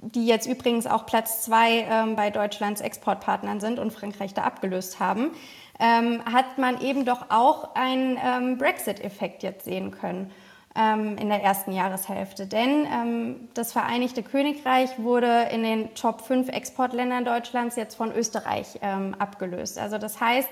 die 0.00 0.26
jetzt 0.26 0.46
übrigens 0.46 0.86
auch 0.86 1.06
Platz 1.06 1.42
zwei 1.42 1.86
ähm, 1.88 2.16
bei 2.16 2.30
Deutschlands 2.30 2.80
Exportpartnern 2.80 3.60
sind 3.60 3.78
und 3.78 3.92
Frankreich 3.92 4.34
da 4.34 4.42
abgelöst 4.42 4.98
haben, 5.00 5.30
ähm, 5.78 6.22
hat 6.24 6.58
man 6.58 6.80
eben 6.80 7.04
doch 7.04 7.26
auch 7.30 7.74
einen 7.74 8.18
ähm, 8.22 8.58
Brexit-Effekt 8.58 9.42
jetzt 9.42 9.64
sehen 9.64 9.90
können 9.92 10.32
in 10.80 11.28
der 11.28 11.42
ersten 11.42 11.72
Jahreshälfte. 11.72 12.46
Denn 12.46 12.86
ähm, 12.86 13.48
das 13.54 13.72
Vereinigte 13.72 14.22
Königreich 14.22 14.90
wurde 14.98 15.48
in 15.52 15.62
den 15.62 15.94
Top 15.94 16.20
5 16.20 16.48
Exportländern 16.48 17.24
Deutschlands 17.24 17.76
jetzt 17.76 17.96
von 17.96 18.12
Österreich 18.12 18.78
ähm, 18.82 19.14
abgelöst. 19.18 19.78
Also 19.78 19.98
das 19.98 20.20
heißt, 20.20 20.48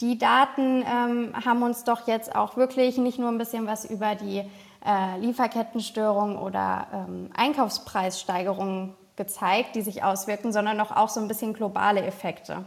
die 0.00 0.18
Daten 0.18 0.84
haben 0.84 1.62
uns 1.62 1.84
doch 1.84 2.08
jetzt 2.08 2.34
auch 2.34 2.56
wirklich 2.56 2.98
nicht 2.98 3.20
nur 3.20 3.28
ein 3.28 3.38
bisschen 3.38 3.66
was 3.68 3.84
über 3.84 4.16
die 4.16 4.42
äh, 4.84 5.18
Lieferkettenstörungen 5.20 6.36
oder 6.36 6.86
ähm, 6.92 7.30
Einkaufspreissteigerungen 7.34 8.94
gezeigt, 9.16 9.76
die 9.76 9.82
sich 9.82 10.02
auswirken, 10.02 10.52
sondern 10.52 10.76
noch 10.76 10.90
auch 10.90 11.08
so 11.08 11.20
ein 11.20 11.28
bisschen 11.28 11.52
globale 11.52 12.02
Effekte. 12.02 12.64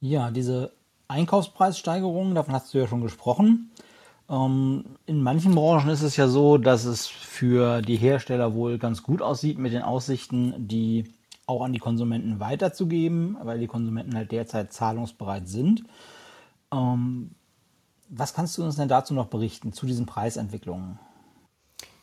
Ja, 0.00 0.30
diese 0.30 0.72
Einkaufspreissteigerungen, 1.08 2.34
davon 2.34 2.54
hast 2.54 2.74
du 2.74 2.78
ja 2.78 2.86
schon 2.86 3.00
gesprochen. 3.00 3.70
Ähm, 4.32 4.96
in 5.04 5.22
manchen 5.22 5.54
Branchen 5.54 5.90
ist 5.90 6.02
es 6.02 6.16
ja 6.16 6.26
so, 6.26 6.56
dass 6.56 6.86
es 6.86 7.06
für 7.06 7.82
die 7.82 7.96
Hersteller 7.96 8.54
wohl 8.54 8.78
ganz 8.78 9.02
gut 9.02 9.20
aussieht 9.20 9.58
mit 9.58 9.72
den 9.72 9.82
Aussichten, 9.82 10.54
die 10.66 11.12
auch 11.46 11.62
an 11.62 11.74
die 11.74 11.78
Konsumenten 11.78 12.40
weiterzugeben, 12.40 13.36
weil 13.42 13.58
die 13.58 13.66
Konsumenten 13.66 14.16
halt 14.16 14.32
derzeit 14.32 14.72
zahlungsbereit 14.72 15.48
sind. 15.48 15.84
Ähm, 16.72 17.32
was 18.08 18.32
kannst 18.32 18.56
du 18.56 18.64
uns 18.64 18.76
denn 18.76 18.88
dazu 18.88 19.12
noch 19.12 19.26
berichten, 19.26 19.72
zu 19.72 19.84
diesen 19.84 20.06
Preisentwicklungen? 20.06 20.98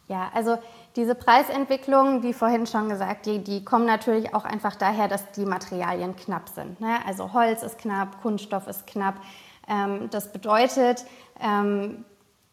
Ja, 0.07 0.31
also 0.33 0.57
diese 0.95 1.13
Preisentwicklungen, 1.13 2.23
wie 2.23 2.33
vorhin 2.33 2.65
schon 2.65 2.89
gesagt, 2.89 3.27
die, 3.27 3.43
die 3.43 3.63
kommen 3.63 3.85
natürlich 3.85 4.33
auch 4.33 4.43
einfach 4.43 4.75
daher, 4.75 5.07
dass 5.07 5.31
die 5.31 5.45
Materialien 5.45 6.15
knapp 6.15 6.49
sind. 6.49 6.79
Ne? 6.81 6.97
Also 7.05 7.33
Holz 7.33 7.63
ist 7.63 7.77
knapp, 7.77 8.21
Kunststoff 8.21 8.67
ist 8.67 8.87
knapp. 8.87 9.21
Ähm, 9.67 10.09
das 10.09 10.31
bedeutet, 10.31 11.05
ähm, 11.39 12.05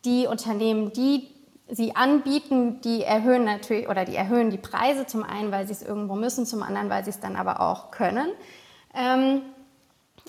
die 0.06 0.26
Unternehmen, 0.26 0.92
die 0.92 1.28
sie 1.68 1.96
anbieten, 1.96 2.80
die 2.80 3.02
erhöhen 3.02 3.44
natürlich 3.44 3.88
oder 3.88 4.04
die 4.04 4.16
erhöhen 4.16 4.50
die 4.50 4.56
Preise 4.56 5.06
zum 5.06 5.24
einen, 5.24 5.50
weil 5.50 5.66
sie 5.66 5.72
es 5.72 5.82
irgendwo 5.82 6.14
müssen, 6.14 6.46
zum 6.46 6.62
anderen, 6.62 6.88
weil 6.88 7.04
sie 7.04 7.10
es 7.10 7.20
dann 7.20 7.36
aber 7.36 7.60
auch 7.60 7.90
können. 7.90 8.28
Ähm, 8.94 9.42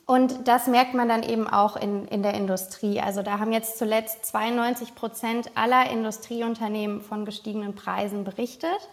und 0.05 0.47
das 0.47 0.67
merkt 0.67 0.93
man 0.93 1.09
dann 1.09 1.21
eben 1.21 1.47
auch 1.47 1.75
in, 1.75 2.07
in 2.07 2.23
der 2.23 2.33
Industrie. 2.33 3.01
Also 3.01 3.23
da 3.23 3.39
haben 3.39 3.51
jetzt 3.51 3.77
zuletzt 3.77 4.25
92 4.25 4.95
Prozent 4.95 5.51
aller 5.55 5.91
Industrieunternehmen 5.91 7.01
von 7.01 7.25
gestiegenen 7.25 7.75
Preisen 7.75 8.23
berichtet. 8.23 8.89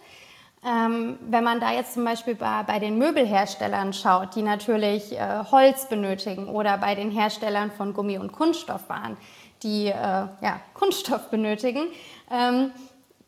Ähm, 0.65 1.17
wenn 1.21 1.43
man 1.43 1.59
da 1.59 1.71
jetzt 1.71 1.93
zum 1.93 2.03
Beispiel 2.03 2.35
bei, 2.35 2.63
bei 2.63 2.79
den 2.79 2.97
Möbelherstellern 2.97 3.93
schaut, 3.93 4.35
die 4.35 4.41
natürlich 4.41 5.13
äh, 5.13 5.43
Holz 5.51 5.87
benötigen 5.87 6.49
oder 6.49 6.77
bei 6.79 6.95
den 6.95 7.11
Herstellern 7.11 7.71
von 7.71 7.93
Gummi- 7.93 8.17
und 8.17 8.31
Kunststoffwaren, 8.31 9.15
die 9.65 9.87
äh, 9.87 9.93
ja, 9.93 10.61
Kunststoff 10.73 11.29
benötigen, 11.29 11.87
ähm, 12.31 12.71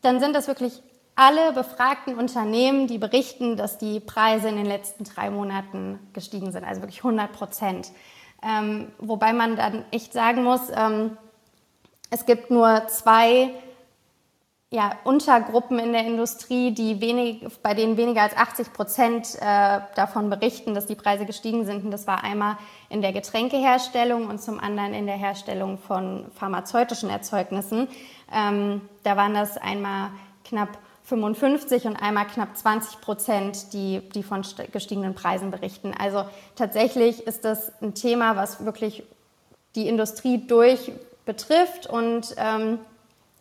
dann 0.00 0.20
sind 0.20 0.34
das 0.34 0.48
wirklich 0.48 0.80
alle 1.16 1.52
befragten 1.52 2.14
Unternehmen, 2.16 2.86
die 2.86 2.98
berichten, 2.98 3.56
dass 3.56 3.76
die 3.76 3.98
Preise 3.98 4.48
in 4.48 4.56
den 4.56 4.66
letzten 4.66 5.02
drei 5.02 5.30
Monaten 5.30 5.98
gestiegen 6.12 6.52
sind, 6.52 6.64
also 6.64 6.80
wirklich 6.80 7.00
100 7.00 7.32
Prozent. 7.32 7.90
Ähm, 8.40 8.92
wobei 8.98 9.32
man 9.32 9.56
dann 9.56 9.84
echt 9.90 10.12
sagen 10.12 10.44
muss, 10.44 10.60
ähm, 10.72 11.18
es 12.10 12.24
gibt 12.24 12.52
nur 12.52 12.86
zwei 12.86 13.50
ja, 14.70 14.92
Untergruppen 15.04 15.78
in 15.78 15.92
der 15.92 16.04
Industrie, 16.04 16.72
die 16.72 17.00
wenig, 17.00 17.46
bei 17.62 17.72
denen 17.72 17.96
weniger 17.96 18.22
als 18.22 18.36
80 18.36 18.72
Prozent 18.74 19.34
äh, 19.40 19.80
davon 19.94 20.28
berichten, 20.28 20.74
dass 20.74 20.84
die 20.84 20.94
Preise 20.94 21.24
gestiegen 21.24 21.64
sind. 21.64 21.84
Und 21.84 21.90
das 21.90 22.06
war 22.06 22.22
einmal 22.22 22.58
in 22.90 23.00
der 23.00 23.14
Getränkeherstellung 23.14 24.26
und 24.26 24.42
zum 24.42 24.60
anderen 24.60 24.92
in 24.92 25.06
der 25.06 25.16
Herstellung 25.16 25.78
von 25.78 26.26
pharmazeutischen 26.34 27.08
Erzeugnissen. 27.08 27.88
Ähm, 28.30 28.82
da 29.04 29.16
waren 29.16 29.32
das 29.32 29.56
einmal 29.56 30.10
knapp 30.44 30.76
55 31.04 31.86
und 31.86 31.96
einmal 31.96 32.26
knapp 32.26 32.54
20 32.54 33.00
Prozent, 33.00 33.72
die, 33.72 34.02
die 34.14 34.22
von 34.22 34.42
gestiegenen 34.70 35.14
Preisen 35.14 35.50
berichten. 35.50 35.94
Also 35.98 36.26
tatsächlich 36.56 37.26
ist 37.26 37.46
das 37.46 37.72
ein 37.80 37.94
Thema, 37.94 38.36
was 38.36 38.62
wirklich 38.62 39.02
die 39.74 39.88
Industrie 39.88 40.46
durch 40.46 40.92
betrifft 41.24 41.86
und 41.86 42.34
ähm, 42.36 42.78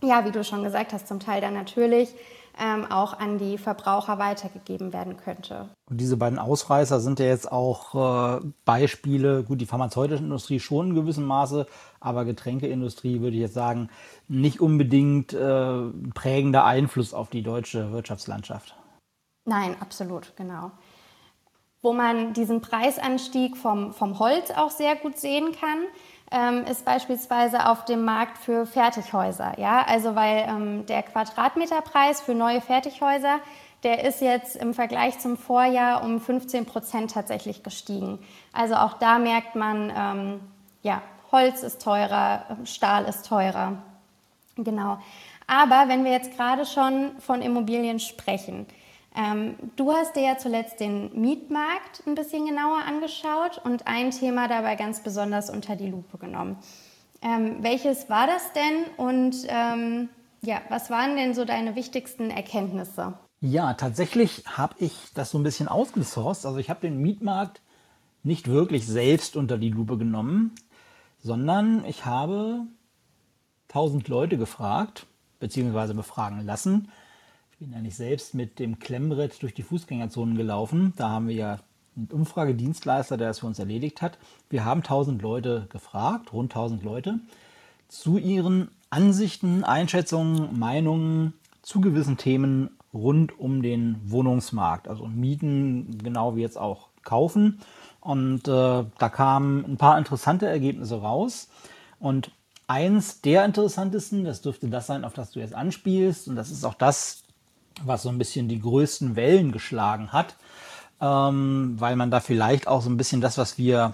ja, 0.01 0.25
wie 0.25 0.31
du 0.31 0.43
schon 0.43 0.63
gesagt 0.63 0.93
hast, 0.93 1.07
zum 1.07 1.19
Teil 1.19 1.41
dann 1.41 1.53
natürlich 1.53 2.13
ähm, 2.59 2.85
auch 2.89 3.17
an 3.19 3.37
die 3.37 3.57
Verbraucher 3.57 4.17
weitergegeben 4.17 4.93
werden 4.93 5.17
könnte. 5.17 5.69
Und 5.89 5.97
diese 6.01 6.17
beiden 6.17 6.39
Ausreißer 6.39 6.99
sind 6.99 7.19
ja 7.19 7.25
jetzt 7.25 7.51
auch 7.51 8.39
äh, 8.39 8.45
Beispiele, 8.65 9.43
gut, 9.43 9.61
die 9.61 9.65
pharmazeutische 9.65 10.23
Industrie 10.23 10.59
schon 10.59 10.89
in 10.89 10.95
gewissem 10.95 11.25
Maße, 11.25 11.67
aber 11.99 12.25
Getränkeindustrie 12.25 13.21
würde 13.21 13.35
ich 13.35 13.41
jetzt 13.41 13.53
sagen, 13.53 13.89
nicht 14.27 14.59
unbedingt 14.59 15.33
äh, 15.33 15.81
prägender 16.13 16.65
Einfluss 16.65 17.13
auf 17.13 17.29
die 17.29 17.43
deutsche 17.43 17.91
Wirtschaftslandschaft. 17.91 18.75
Nein, 19.45 19.75
absolut, 19.79 20.35
genau. 20.35 20.71
Wo 21.81 21.93
man 21.93 22.33
diesen 22.33 22.61
Preisanstieg 22.61 23.55
vom, 23.55 23.93
vom 23.93 24.19
Holz 24.19 24.51
auch 24.51 24.71
sehr 24.71 24.95
gut 24.95 25.17
sehen 25.17 25.51
kann, 25.57 25.79
ähm, 26.31 26.65
ist 26.65 26.85
beispielsweise 26.85 27.69
auf 27.69 27.85
dem 27.85 28.03
Markt 28.03 28.37
für 28.37 28.65
Fertighäuser. 28.65 29.57
Ja? 29.57 29.85
Also 29.87 30.15
weil 30.15 30.45
ähm, 30.47 30.85
der 30.85 31.03
Quadratmeterpreis 31.03 32.21
für 32.21 32.33
neue 32.33 32.61
Fertighäuser, 32.61 33.39
der 33.83 34.03
ist 34.03 34.21
jetzt 34.21 34.55
im 34.55 34.73
Vergleich 34.73 35.19
zum 35.19 35.37
Vorjahr 35.37 36.03
um 36.03 36.19
15 36.19 36.65
Prozent 36.65 37.11
tatsächlich 37.11 37.63
gestiegen. 37.63 38.19
Also 38.51 38.75
auch 38.75 38.93
da 38.93 39.19
merkt 39.19 39.55
man, 39.55 39.93
ähm, 39.95 40.39
ja, 40.81 41.01
Holz 41.31 41.63
ist 41.63 41.81
teurer, 41.81 42.45
Stahl 42.65 43.05
ist 43.05 43.27
teurer. 43.27 43.73
Genau. 44.55 44.97
Aber 45.45 45.85
wenn 45.87 46.03
wir 46.03 46.11
jetzt 46.11 46.35
gerade 46.35 46.65
schon 46.65 47.11
von 47.19 47.41
Immobilien 47.41 47.99
sprechen, 47.99 48.65
ähm, 49.17 49.55
du 49.75 49.91
hast 49.91 50.15
dir 50.15 50.21
ja 50.21 50.37
zuletzt 50.37 50.79
den 50.79 51.19
Mietmarkt 51.19 52.05
ein 52.05 52.13
bisschen 52.13 52.45
genauer 52.45 52.83
angeschaut 52.85 53.59
und 53.63 53.87
ein 53.87 54.11
Thema 54.11 54.47
dabei 54.47 54.75
ganz 54.75 55.01
besonders 55.01 55.49
unter 55.49 55.75
die 55.75 55.89
Lupe 55.89 56.19
genommen. 56.19 56.57
Ähm, 57.23 57.57
welches 57.61 58.09
war 58.09 58.27
das 58.27 58.53
denn 58.53 58.85
und 58.97 59.35
ähm, 59.47 60.09
ja, 60.43 60.61
was 60.69 60.91
waren 60.91 61.15
denn 61.15 61.33
so 61.33 61.45
deine 61.45 61.75
wichtigsten 61.75 62.29
Erkenntnisse? 62.29 63.17
Ja, 63.41 63.73
tatsächlich 63.73 64.43
habe 64.45 64.75
ich 64.77 64.93
das 65.15 65.31
so 65.31 65.39
ein 65.39 65.43
bisschen 65.43 65.67
ausgesourced. 65.67 66.45
Also 66.45 66.59
ich 66.59 66.69
habe 66.69 66.81
den 66.81 66.99
Mietmarkt 67.01 67.61
nicht 68.21 68.47
wirklich 68.47 68.85
selbst 68.85 69.35
unter 69.35 69.57
die 69.57 69.69
Lupe 69.69 69.97
genommen, 69.97 70.53
sondern 71.17 71.83
ich 71.85 72.05
habe 72.05 72.67
tausend 73.67 74.07
Leute 74.07 74.37
gefragt, 74.37 75.07
beziehungsweise 75.39 75.95
befragen 75.95 76.45
lassen, 76.45 76.91
ich 77.59 77.67
bin 77.67 77.81
nicht 77.81 77.95
selbst 77.95 78.35
mit 78.35 78.59
dem 78.59 78.77
Klemmbrett 78.77 79.41
durch 79.41 79.55
die 79.55 79.63
Fußgängerzonen 79.63 80.37
gelaufen. 80.37 80.93
Da 80.95 81.09
haben 81.09 81.27
wir 81.27 81.35
ja 81.35 81.59
einen 81.95 82.07
Umfragedienstleister, 82.11 83.17
der 83.17 83.29
das 83.29 83.39
für 83.39 83.47
uns 83.47 83.57
erledigt 83.57 84.03
hat. 84.03 84.19
Wir 84.47 84.63
haben 84.63 84.81
1000 84.81 85.19
Leute 85.23 85.65
gefragt, 85.69 86.33
rund 86.33 86.51
1000 86.51 86.83
Leute, 86.83 87.19
zu 87.87 88.19
ihren 88.19 88.69
Ansichten, 88.91 89.63
Einschätzungen, 89.63 90.59
Meinungen 90.59 91.33
zu 91.63 91.81
gewissen 91.81 92.17
Themen 92.17 92.77
rund 92.93 93.39
um 93.39 93.63
den 93.63 93.99
Wohnungsmarkt. 94.05 94.87
Also 94.87 95.07
Mieten, 95.07 95.97
genau 95.97 96.35
wie 96.35 96.41
jetzt 96.41 96.59
auch 96.59 96.89
kaufen. 97.03 97.59
Und 98.01 98.47
äh, 98.47 98.83
da 98.99 99.09
kamen 99.09 99.65
ein 99.65 99.77
paar 99.77 99.97
interessante 99.97 100.45
Ergebnisse 100.45 101.01
raus. 101.01 101.49
Und 101.99 102.29
eins 102.67 103.21
der 103.21 103.45
interessantesten, 103.45 104.25
das 104.25 104.43
dürfte 104.43 104.69
das 104.69 104.85
sein, 104.85 105.03
auf 105.03 105.13
das 105.13 105.31
du 105.31 105.39
jetzt 105.39 105.55
anspielst. 105.55 106.27
Und 106.27 106.35
das 106.35 106.51
ist 106.51 106.63
auch 106.63 106.75
das, 106.75 107.23
was 107.83 108.03
so 108.03 108.09
ein 108.09 108.17
bisschen 108.17 108.47
die 108.47 108.59
größten 108.59 109.15
Wellen 109.15 109.51
geschlagen 109.51 110.11
hat, 110.11 110.35
ähm, 111.01 111.75
weil 111.77 111.95
man 111.95 112.11
da 112.11 112.19
vielleicht 112.19 112.67
auch 112.67 112.81
so 112.81 112.89
ein 112.89 112.97
bisschen 112.97 113.21
das, 113.21 113.37
was 113.37 113.57
wir 113.57 113.93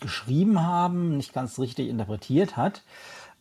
geschrieben 0.00 0.62
haben, 0.62 1.16
nicht 1.16 1.32
ganz 1.32 1.58
richtig 1.58 1.88
interpretiert 1.88 2.56
hat. 2.56 2.82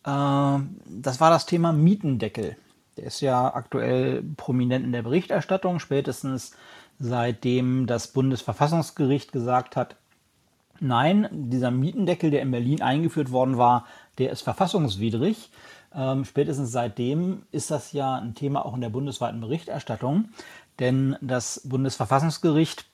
Äh, 0.05 0.63
das 0.87 1.19
war 1.19 1.29
das 1.29 1.45
Thema 1.45 1.73
Mietendeckel. 1.73 2.57
Der 2.97 3.05
ist 3.05 3.21
ja 3.21 3.53
aktuell 3.53 4.23
prominent 4.37 4.85
in 4.85 4.91
der 4.91 5.03
Berichterstattung, 5.03 5.79
spätestens 5.79 6.51
seitdem 6.99 7.87
das 7.87 8.09
Bundesverfassungsgericht 8.09 9.31
gesagt 9.31 9.75
hat, 9.75 9.95
nein, 10.79 11.27
dieser 11.31 11.71
Mietendeckel, 11.71 12.31
der 12.31 12.41
in 12.41 12.51
Berlin 12.51 12.81
eingeführt 12.81 13.31
worden 13.31 13.57
war, 13.57 13.85
der 14.17 14.31
ist 14.31 14.41
verfassungswidrig. 14.41 15.49
Ähm, 15.93 16.25
spätestens 16.25 16.71
seitdem 16.71 17.43
ist 17.51 17.71
das 17.71 17.91
ja 17.91 18.15
ein 18.15 18.35
Thema 18.35 18.65
auch 18.65 18.75
in 18.75 18.81
der 18.81 18.89
bundesweiten 18.89 19.41
Berichterstattung, 19.41 20.29
denn 20.79 21.17
das 21.21 21.61
Bundesverfassungsgericht 21.65 22.85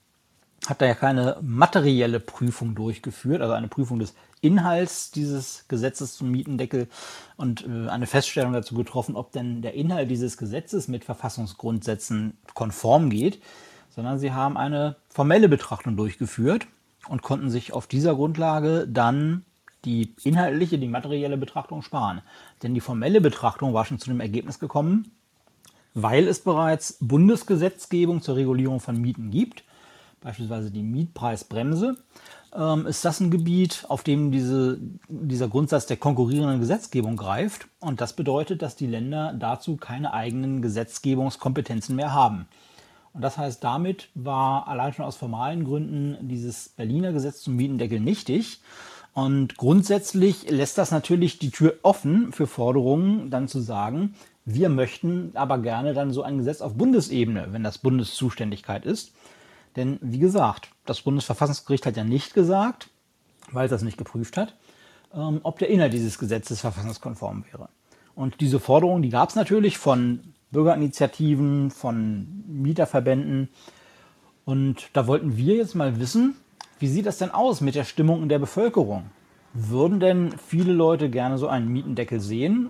hat 0.66 0.82
da 0.82 0.86
ja 0.86 0.96
keine 0.96 1.38
materielle 1.42 2.20
Prüfung 2.20 2.75
durchgeführt, 2.75 3.42
also 3.42 3.54
eine 3.54 3.68
Prüfung 3.68 4.00
des 4.00 4.16
Inhalts 4.42 5.12
dieses 5.12 5.66
Gesetzes 5.68 6.16
zum 6.16 6.32
Mietendeckel 6.32 6.88
und 7.38 7.66
äh, 7.66 7.89
eine 7.89 8.08
Feststellung 8.08 8.54
dazu 8.54 8.75
getroffen, 8.75 9.16
ob 9.16 9.32
denn 9.32 9.62
der 9.62 9.74
Inhalt 9.74 10.10
dieses 10.10 10.38
Gesetzes 10.38 10.88
mit 10.88 11.06
Verfassungsgrundsätzen 11.06 12.38
konform 12.54 13.10
geht, 13.10 13.42
sondern 13.89 14.20
sie 14.20 14.34
haben 14.34 14.58
eine 14.58 14.96
formelle 15.10 15.50
Betrachtung 15.50 15.96
durchgeführt 15.96 16.68
und 17.08 17.22
konnten 17.22 17.50
sich 17.50 17.74
auf 17.74 17.88
dieser 17.88 18.16
Grundlage 18.16 18.88
dann 18.88 19.46
die 19.86 20.15
inhaltliche, 20.24 20.77
die 20.77 20.88
materielle 20.88 21.38
Betrachtung 21.38 21.81
sparen. 21.81 22.22
Denn 22.63 22.74
die 22.74 22.81
formelle 22.81 23.22
Betrachtung 23.22 23.74
war 23.74 23.86
schon 23.86 24.00
zu 24.00 24.10
dem 24.10 24.19
Ergebnis 24.19 24.60
gekommen, 24.60 25.12
weil 25.93 26.27
es 26.27 26.39
bereits 26.39 26.98
Bundesgesetzgebung 27.00 28.22
zur 28.22 28.36
Regulierung 28.36 28.79
von 28.79 29.00
Mieten 29.00 29.31
gibt, 29.31 29.63
beispielsweise 30.22 30.72
die 30.72 30.84
Mietpreisbremse, 30.84 31.98
ähm, 32.55 32.86
ist 32.88 33.05
das 33.05 33.19
ein 33.19 33.31
Gebiet, 33.31 33.86
auf 33.88 34.03
dem 34.03 34.31
diese, 34.31 34.79
dieser 35.07 35.48
Grundsatz 35.48 35.86
der 35.86 35.98
konkurrierenden 35.98 36.60
Gesetzgebung 36.60 37.15
greift. 37.15 37.67
Und 37.79 38.01
das 38.01 38.13
bedeutet, 38.13 38.62
dass 38.62 38.75
die 38.75 38.88
Länder 38.88 39.34
dazu 39.34 39.77
keine 39.77 40.13
eigenen 40.13 40.62
Gesetzgebungskompetenzen 40.62 41.96
mehr 41.96 42.13
haben. 42.13 42.48
Und 43.13 43.22
das 43.22 43.38
heißt, 43.38 43.63
damit 43.63 44.10
war 44.13 44.67
allein 44.67 44.93
schon 44.93 45.05
aus 45.05 45.15
formalen 45.15 45.63
Gründen 45.65 46.27
dieses 46.27 46.69
Berliner 46.69 47.13
Gesetz 47.13 47.41
zum 47.41 47.55
Mietendeckel 47.55 48.00
nichtig. 48.00 48.62
Und 49.17 49.57
grundsätzlich 49.57 50.47
lässt 50.47 50.77
das 50.77 50.91
natürlich 50.91 51.39
die 51.39 51.50
Tür 51.50 51.79
offen 51.81 52.31
für 52.31 52.45
Forderungen, 52.45 53.31
dann 53.31 53.47
zu 53.47 53.59
sagen, 53.59 54.13
wir 54.45 54.69
möchten 54.69 55.31
aber 55.33 55.57
gerne 55.57 55.95
dann 55.95 56.12
so 56.12 56.21
ein 56.21 56.38
Gesetz 56.38 56.62
auf 56.62 56.75
Bundesebene, 56.75 57.47
wenn 57.50 57.63
das 57.63 57.79
Bundeszuständigkeit 57.79 58.86
ist. 58.86 59.13
Denn 59.75 59.97
wie 60.01 60.19
gesagt, 60.19 60.69
das 60.86 61.01
Bundesverfassungsgericht 61.01 61.88
hat 61.88 61.97
ja 61.97 62.03
nicht 62.03 62.36
gesagt, 62.36 62.89
weil 63.51 63.65
es 63.65 63.71
das 63.71 63.81
nicht 63.81 63.97
geprüft 63.97 64.38
hat, 64.38 64.53
ähm, 65.15 65.39
ob 65.41 65.57
der 65.57 65.69
Inhalt 65.69 65.93
dieses 65.93 66.19
Gesetzes 66.19 66.62
verfassungskonform 66.62 67.43
wäre. 67.51 67.69
Und 68.13 68.39
diese 68.39 68.59
Forderung, 68.59 69.01
die 69.01 69.09
gab 69.09 69.29
es 69.29 69.36
natürlich 69.36 69.79
von 69.79 70.36
Bürgerinitiativen, 70.51 71.71
von 71.71 72.43
Mieterverbänden. 72.45 73.50
Und 74.45 74.91
da 74.93 75.07
wollten 75.07 75.38
wir 75.38 75.55
jetzt 75.55 75.74
mal 75.74 76.00
wissen, 76.00 76.36
wie 76.79 76.88
sieht 76.88 77.05
das 77.05 77.17
denn 77.17 77.31
aus 77.31 77.62
mit 77.62 77.75
der 77.75 77.84
Stimmung 77.84 78.24
in 78.24 78.29
der 78.29 78.39
Bevölkerung? 78.39 79.10
Würden 79.53 80.00
denn 80.00 80.31
viele 80.38 80.74
Leute 80.74 81.10
gerne 81.10 81.38
so 81.38 81.48
einen 81.48 81.67
Mietendeckel 81.67 82.19
sehen? 82.19 82.69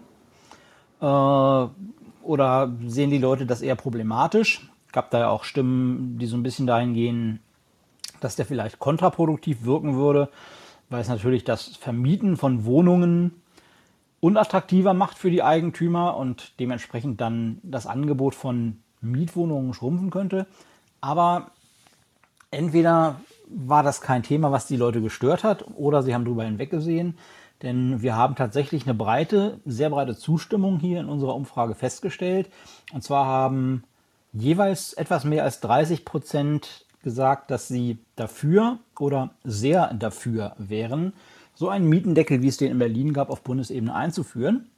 Äh, 1.01 1.05
oder 1.05 2.71
sehen 2.85 3.09
die 3.09 3.17
Leute 3.17 3.45
das 3.45 3.61
eher 3.61 3.75
problematisch? 3.75 4.69
Gab 4.91 5.11
da 5.11 5.19
ja 5.19 5.29
auch 5.29 5.43
Stimmen, 5.43 6.17
die 6.17 6.25
so 6.25 6.37
ein 6.37 6.43
bisschen 6.43 6.67
dahin 6.67 6.93
gehen, 6.93 7.39
dass 8.19 8.35
der 8.35 8.45
vielleicht 8.45 8.79
kontraproduktiv 8.79 9.63
wirken 9.63 9.95
würde, 9.95 10.29
weil 10.89 11.01
es 11.01 11.09
natürlich 11.09 11.43
das 11.43 11.75
Vermieten 11.75 12.37
von 12.37 12.65
Wohnungen 12.65 13.31
unattraktiver 14.19 14.93
macht 14.93 15.17
für 15.17 15.29
die 15.29 15.43
Eigentümer 15.43 16.17
und 16.17 16.59
dementsprechend 16.59 17.21
dann 17.21 17.59
das 17.63 17.85
Angebot 17.85 18.33
von 18.33 18.79
Mietwohnungen 19.01 19.73
schrumpfen 19.73 20.09
könnte. 20.09 20.47
Aber 21.01 21.51
entweder 22.49 23.17
war 23.49 23.83
das 23.83 24.01
kein 24.01 24.23
Thema, 24.23 24.51
was 24.51 24.67
die 24.67 24.77
Leute 24.77 25.01
gestört 25.01 25.43
hat, 25.43 25.65
oder 25.75 26.03
sie 26.03 26.13
haben 26.13 26.25
darüber 26.25 26.43
hinweggesehen. 26.43 27.17
Denn 27.63 28.01
wir 28.01 28.15
haben 28.15 28.35
tatsächlich 28.35 28.85
eine 28.85 28.93
breite, 28.93 29.59
sehr 29.65 29.89
breite 29.89 30.15
Zustimmung 30.15 30.79
hier 30.79 30.99
in 30.99 31.09
unserer 31.09 31.35
Umfrage 31.35 31.73
festgestellt. 31.73 32.49
Und 32.93 33.03
zwar 33.03 33.25
haben 33.25 33.83
jeweils 34.31 34.93
etwas 34.93 35.23
mehr 35.23 35.43
als 35.43 35.59
30 35.61 36.05
Prozent 36.05 36.85
gesagt, 37.01 37.49
dass 37.49 37.67
sie 37.67 37.97
dafür 38.15 38.79
oder 38.99 39.31
sehr 39.43 39.93
dafür 39.93 40.53
wären, 40.57 41.13
so 41.55 41.69
einen 41.69 41.89
Mietendeckel, 41.89 42.43
wie 42.43 42.49
es 42.49 42.57
den 42.57 42.71
in 42.71 42.77
Berlin 42.77 43.13
gab, 43.13 43.31
auf 43.31 43.41
Bundesebene 43.41 43.93
einzuführen. 43.93 44.69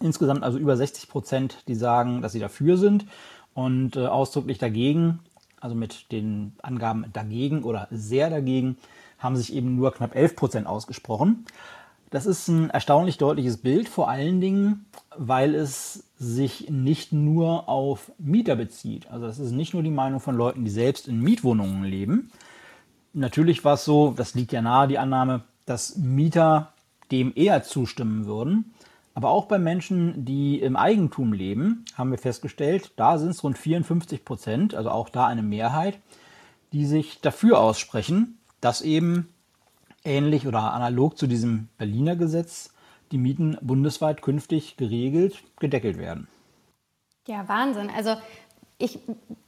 Insgesamt 0.00 0.44
also 0.44 0.58
über 0.58 0.76
60 0.76 1.08
Prozent, 1.08 1.64
die 1.66 1.74
sagen, 1.74 2.22
dass 2.22 2.32
sie 2.32 2.38
dafür 2.38 2.76
sind 2.76 3.06
und 3.54 3.96
äh, 3.96 4.06
ausdrücklich 4.06 4.58
dagegen, 4.58 5.20
also 5.66 5.74
mit 5.74 6.12
den 6.12 6.52
Angaben 6.62 7.06
dagegen 7.12 7.64
oder 7.64 7.88
sehr 7.90 8.30
dagegen, 8.30 8.76
haben 9.18 9.34
sich 9.34 9.52
eben 9.52 9.74
nur 9.74 9.92
knapp 9.92 10.14
11 10.14 10.36
Prozent 10.36 10.66
ausgesprochen. 10.68 11.44
Das 12.10 12.24
ist 12.24 12.46
ein 12.46 12.70
erstaunlich 12.70 13.18
deutliches 13.18 13.56
Bild, 13.56 13.88
vor 13.88 14.08
allen 14.08 14.40
Dingen, 14.40 14.86
weil 15.16 15.56
es 15.56 16.04
sich 16.18 16.70
nicht 16.70 17.12
nur 17.12 17.68
auf 17.68 18.12
Mieter 18.18 18.54
bezieht. 18.54 19.10
Also 19.10 19.26
das 19.26 19.40
ist 19.40 19.50
nicht 19.50 19.74
nur 19.74 19.82
die 19.82 19.90
Meinung 19.90 20.20
von 20.20 20.36
Leuten, 20.36 20.64
die 20.64 20.70
selbst 20.70 21.08
in 21.08 21.20
Mietwohnungen 21.20 21.82
leben. 21.82 22.30
Natürlich 23.12 23.64
war 23.64 23.74
es 23.74 23.84
so, 23.84 24.14
das 24.16 24.36
liegt 24.36 24.52
ja 24.52 24.62
nahe, 24.62 24.86
die 24.86 24.98
Annahme, 24.98 25.42
dass 25.64 25.96
Mieter 25.96 26.72
dem 27.10 27.32
eher 27.34 27.64
zustimmen 27.64 28.26
würden. 28.26 28.72
Aber 29.16 29.30
auch 29.30 29.46
bei 29.46 29.58
Menschen, 29.58 30.26
die 30.26 30.60
im 30.60 30.76
Eigentum 30.76 31.32
leben, 31.32 31.86
haben 31.96 32.10
wir 32.10 32.18
festgestellt, 32.18 32.92
da 32.96 33.16
sind 33.16 33.30
es 33.30 33.42
rund 33.42 33.56
54 33.56 34.26
Prozent, 34.26 34.74
also 34.74 34.90
auch 34.90 35.08
da 35.08 35.26
eine 35.26 35.42
Mehrheit, 35.42 35.98
die 36.74 36.84
sich 36.84 37.22
dafür 37.22 37.58
aussprechen, 37.58 38.38
dass 38.60 38.82
eben 38.82 39.32
ähnlich 40.04 40.46
oder 40.46 40.74
analog 40.74 41.16
zu 41.16 41.26
diesem 41.26 41.68
Berliner 41.78 42.14
Gesetz 42.14 42.74
die 43.10 43.16
Mieten 43.16 43.56
bundesweit 43.62 44.20
künftig 44.20 44.76
geregelt, 44.76 45.42
gedeckelt 45.60 45.96
werden. 45.96 46.28
Ja, 47.26 47.48
Wahnsinn. 47.48 47.88
Also 47.96 48.16
ich 48.76 48.98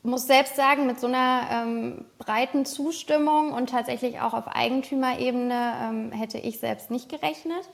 muss 0.03 0.27
selbst 0.27 0.57
sagen, 0.57 0.87
mit 0.87 0.99
so 0.99 1.09
einer 1.09 1.42
ähm, 1.51 2.07
breiten 2.16 2.64
Zustimmung 2.64 3.53
und 3.53 3.69
tatsächlich 3.69 4.19
auch 4.23 4.33
auf 4.33 4.49
Eigentümerebene 4.49 5.75
ähm, 5.83 6.12
hätte 6.12 6.38
ich 6.38 6.59
selbst 6.59 6.90
nicht 6.90 7.11
gerechnet. 7.11 7.69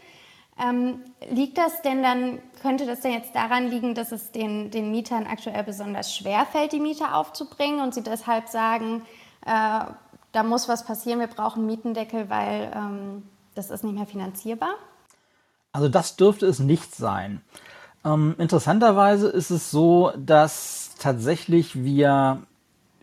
Ähm, 0.59 1.01
liegt 1.31 1.59
das 1.59 1.83
denn 1.83 2.03
dann, 2.03 2.39
könnte 2.63 2.87
das 2.87 3.01
denn 3.01 3.13
jetzt 3.13 3.35
daran 3.35 3.69
liegen, 3.69 3.95
dass 3.95 4.13
es 4.13 4.31
den, 4.31 4.71
den 4.71 4.91
Mietern 4.91 5.27
aktuell 5.27 5.65
besonders 5.65 6.15
schwer 6.15 6.47
fällt, 6.47 6.73
die 6.73 6.81
Mieter 6.81 7.17
aufzubringen 7.17 7.81
und 7.81 7.93
sie 7.93 8.03
deshalb 8.03 8.49
sagen, 8.49 9.03
äh, 9.45 9.81
da 10.33 10.43
muss 10.43 10.69
was 10.69 10.85
passieren, 10.85 11.21
wir 11.21 11.27
brauchen 11.27 11.67
Mietendeckel, 11.67 12.31
weil 12.31 12.73
ähm, 12.75 13.23
das 13.55 13.71
ist 13.71 13.85
nicht 13.85 13.95
mehr 13.95 14.07
finanzierbar? 14.07 14.75
Also 15.73 15.89
das 15.89 16.17
dürfte 16.17 16.47
es 16.47 16.61
nicht 16.61 16.95
sein. 16.95 17.41
Ähm, 18.05 18.37
interessanterweise 18.39 19.29
ist 19.29 19.51
es 19.51 19.71
so, 19.71 20.13
dass 20.17 20.93
tatsächlich 20.99 21.83
wir 21.83 22.43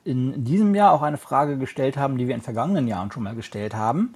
in 0.06 0.46
diesem 0.46 0.74
Jahr 0.74 0.94
auch 0.94 1.02
eine 1.02 1.18
Frage 1.18 1.58
gestellt 1.58 1.98
haben, 1.98 2.18
die 2.18 2.28
wir 2.28 2.36
in 2.36 2.42
vergangenen 2.42 2.88
Jahren 2.88 3.12
schon 3.12 3.24
mal 3.24 3.36
gestellt 3.36 3.76
haben, 3.76 4.16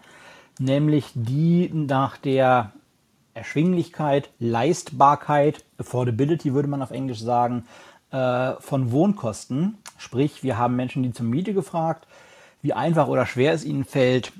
nämlich 0.58 1.12
die 1.13 1.69
nach 1.74 2.17
der 2.17 2.71
Erschwinglichkeit, 3.36 4.30
Leistbarkeit, 4.39 5.63
Affordability 5.78 6.54
würde 6.54 6.69
man 6.69 6.82
auf 6.82 6.91
Englisch 6.91 7.19
sagen, 7.19 7.65
äh, 8.12 8.54
von 8.60 8.91
Wohnkosten. 8.91 9.78
Sprich, 9.98 10.41
wir 10.41 10.58
haben 10.58 10.76
Menschen, 10.76 11.04
die 11.04 11.12
zur 11.12 11.26
Miete 11.26 11.54
gefragt, 11.54 12.08
wie 12.62 12.74
einfach 12.74 13.08
oder 13.08 13.26
schwer 13.26 13.54
es 13.54 13.65
ihnen 13.65 13.84
fällt, 13.84 14.32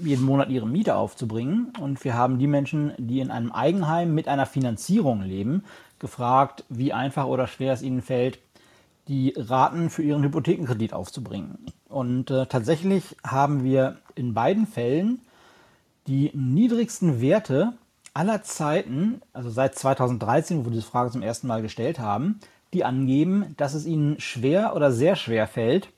jeden 0.00 0.24
Monat 0.24 0.48
ihre 0.48 0.66
Miete 0.66 0.94
aufzubringen. 0.94 1.72
Und 1.80 2.04
wir 2.04 2.14
haben 2.14 2.38
die 2.38 2.46
Menschen, 2.46 2.92
die 2.98 3.20
in 3.20 3.30
einem 3.30 3.50
Eigenheim 3.50 4.14
mit 4.14 4.28
einer 4.28 4.46
Finanzierung 4.46 5.22
leben, 5.22 5.64
gefragt, 5.98 6.64
wie 6.68 6.92
einfach 6.92 7.26
oder 7.26 7.46
schwer 7.48 7.72
es 7.72 7.82
ihnen 7.82 8.02
fällt, 8.02 8.38
die 9.08 9.34
Raten 9.36 9.90
für 9.90 10.02
ihren 10.02 10.22
Hypothekenkredit 10.22 10.92
aufzubringen. 10.92 11.58
Und 11.88 12.30
äh, 12.30 12.46
tatsächlich 12.46 13.16
haben 13.24 13.64
wir 13.64 13.96
in 14.14 14.34
beiden 14.34 14.66
Fällen 14.66 15.20
die 16.06 16.30
niedrigsten 16.34 17.20
Werte 17.20 17.72
aller 18.16 18.42
Zeiten, 18.42 19.20
also 19.34 19.50
seit 19.50 19.74
2013, 19.74 20.60
wo 20.60 20.64
wir 20.64 20.72
diese 20.72 20.86
Frage 20.86 21.10
zum 21.10 21.20
ersten 21.20 21.46
Mal 21.46 21.60
gestellt 21.60 21.98
haben, 21.98 22.40
die 22.72 22.82
angeben, 22.82 23.54
dass 23.58 23.74
es 23.74 23.84
ihnen 23.84 24.18
schwer 24.20 24.74
oder 24.74 24.90
sehr 24.90 25.16
schwer 25.16 25.46
fällt, 25.46 25.90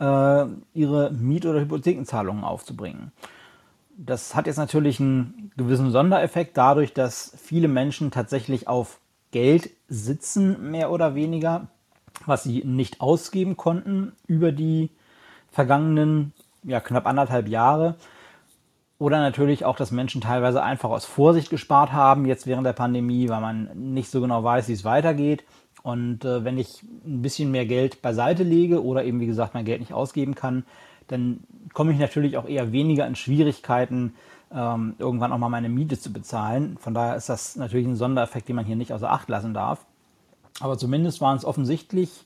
äh, 0.00 0.46
ihre 0.72 1.10
Miet- 1.12 1.44
oder 1.44 1.60
Hypothekenzahlungen 1.60 2.42
aufzubringen. 2.42 3.12
Das 3.98 4.34
hat 4.34 4.46
jetzt 4.46 4.56
natürlich 4.56 4.98
einen 4.98 5.52
gewissen 5.58 5.90
Sondereffekt 5.90 6.56
dadurch, 6.56 6.94
dass 6.94 7.34
viele 7.36 7.68
Menschen 7.68 8.10
tatsächlich 8.10 8.66
auf 8.66 8.98
Geld 9.30 9.70
sitzen, 9.88 10.70
mehr 10.70 10.90
oder 10.90 11.14
weniger, 11.14 11.68
was 12.24 12.44
sie 12.44 12.64
nicht 12.64 13.02
ausgeben 13.02 13.58
konnten 13.58 14.12
über 14.26 14.52
die 14.52 14.88
vergangenen 15.50 16.32
ja, 16.62 16.80
knapp 16.80 17.06
anderthalb 17.06 17.46
Jahre. 17.46 17.96
Oder 19.02 19.18
natürlich 19.18 19.64
auch, 19.64 19.74
dass 19.74 19.90
Menschen 19.90 20.20
teilweise 20.20 20.62
einfach 20.62 20.90
aus 20.90 21.04
Vorsicht 21.04 21.50
gespart 21.50 21.90
haben, 21.90 22.24
jetzt 22.24 22.46
während 22.46 22.64
der 22.64 22.72
Pandemie, 22.72 23.28
weil 23.28 23.40
man 23.40 23.68
nicht 23.74 24.08
so 24.08 24.20
genau 24.20 24.44
weiß, 24.44 24.68
wie 24.68 24.74
es 24.74 24.84
weitergeht. 24.84 25.42
Und 25.82 26.24
äh, 26.24 26.44
wenn 26.44 26.56
ich 26.56 26.84
ein 27.04 27.20
bisschen 27.20 27.50
mehr 27.50 27.66
Geld 27.66 28.00
beiseite 28.00 28.44
lege 28.44 28.80
oder 28.80 29.02
eben, 29.02 29.18
wie 29.18 29.26
gesagt, 29.26 29.54
mein 29.54 29.64
Geld 29.64 29.80
nicht 29.80 29.92
ausgeben 29.92 30.36
kann, 30.36 30.62
dann 31.08 31.40
komme 31.72 31.90
ich 31.90 31.98
natürlich 31.98 32.36
auch 32.36 32.46
eher 32.46 32.70
weniger 32.70 33.04
in 33.04 33.16
Schwierigkeiten, 33.16 34.14
ähm, 34.54 34.94
irgendwann 35.00 35.32
auch 35.32 35.38
mal 35.38 35.48
meine 35.48 35.68
Miete 35.68 35.98
zu 35.98 36.12
bezahlen. 36.12 36.76
Von 36.78 36.94
daher 36.94 37.16
ist 37.16 37.28
das 37.28 37.56
natürlich 37.56 37.88
ein 37.88 37.96
Sondereffekt, 37.96 38.48
den 38.48 38.54
man 38.54 38.66
hier 38.66 38.76
nicht 38.76 38.92
außer 38.92 39.10
Acht 39.10 39.28
lassen 39.28 39.52
darf. 39.52 39.84
Aber 40.60 40.78
zumindest 40.78 41.20
waren 41.20 41.36
es 41.36 41.44
offensichtlich 41.44 42.24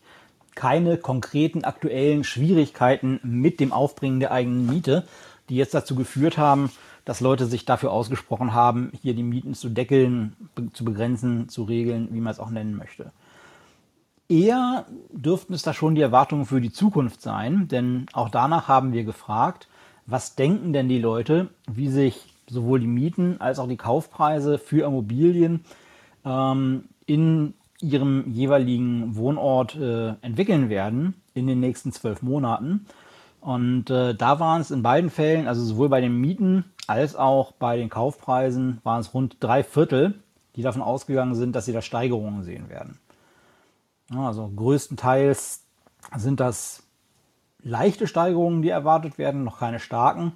keine 0.54 0.98
konkreten 0.98 1.64
aktuellen 1.64 2.22
Schwierigkeiten 2.22 3.18
mit 3.22 3.60
dem 3.60 3.72
Aufbringen 3.72 4.20
der 4.20 4.32
eigenen 4.32 4.66
Miete, 4.66 5.06
die 5.48 5.56
jetzt 5.56 5.74
dazu 5.74 5.94
geführt 5.94 6.38
haben, 6.38 6.70
dass 7.04 7.20
Leute 7.20 7.46
sich 7.46 7.64
dafür 7.64 7.92
ausgesprochen 7.92 8.52
haben, 8.52 8.90
hier 9.00 9.14
die 9.14 9.22
Mieten 9.22 9.54
zu 9.54 9.68
deckeln, 9.68 10.34
zu 10.72 10.84
begrenzen, 10.84 11.48
zu 11.48 11.62
regeln, 11.64 12.08
wie 12.10 12.20
man 12.20 12.32
es 12.32 12.40
auch 12.40 12.50
nennen 12.50 12.76
möchte. 12.76 13.12
Eher 14.28 14.86
dürften 15.12 15.54
es 15.54 15.62
da 15.62 15.72
schon 15.72 15.94
die 15.94 16.00
Erwartungen 16.00 16.46
für 16.46 16.60
die 16.60 16.72
Zukunft 16.72 17.22
sein, 17.22 17.68
denn 17.68 18.06
auch 18.12 18.28
danach 18.28 18.66
haben 18.66 18.92
wir 18.92 19.04
gefragt, 19.04 19.68
was 20.04 20.34
denken 20.34 20.72
denn 20.72 20.88
die 20.88 20.98
Leute, 20.98 21.48
wie 21.70 21.88
sich 21.88 22.34
sowohl 22.48 22.80
die 22.80 22.86
Mieten 22.88 23.40
als 23.40 23.58
auch 23.58 23.68
die 23.68 23.76
Kaufpreise 23.76 24.58
für 24.58 24.84
Immobilien 24.84 25.64
ähm, 26.24 26.84
in 27.06 27.54
ihrem 27.80 28.32
jeweiligen 28.32 29.16
Wohnort 29.16 29.76
äh, 29.76 30.14
entwickeln 30.22 30.70
werden 30.70 31.14
in 31.34 31.46
den 31.46 31.60
nächsten 31.60 31.92
zwölf 31.92 32.22
Monaten. 32.22 32.86
Und 33.46 33.90
äh, 33.90 34.12
da 34.12 34.40
waren 34.40 34.60
es 34.60 34.72
in 34.72 34.82
beiden 34.82 35.08
Fällen, 35.08 35.46
also 35.46 35.62
sowohl 35.62 35.88
bei 35.88 36.00
den 36.00 36.20
Mieten 36.20 36.64
als 36.88 37.14
auch 37.14 37.52
bei 37.52 37.76
den 37.76 37.88
Kaufpreisen, 37.88 38.80
waren 38.82 39.00
es 39.00 39.14
rund 39.14 39.36
drei 39.38 39.62
Viertel, 39.62 40.14
die 40.56 40.62
davon 40.62 40.82
ausgegangen 40.82 41.36
sind, 41.36 41.54
dass 41.54 41.64
sie 41.64 41.72
da 41.72 41.80
Steigerungen 41.80 42.42
sehen 42.42 42.68
werden. 42.68 42.98
Ja, 44.10 44.26
also 44.26 44.48
größtenteils 44.48 45.62
sind 46.16 46.40
das 46.40 46.82
leichte 47.62 48.08
Steigerungen, 48.08 48.62
die 48.62 48.70
erwartet 48.70 49.16
werden, 49.16 49.44
noch 49.44 49.60
keine 49.60 49.78
starken. 49.78 50.32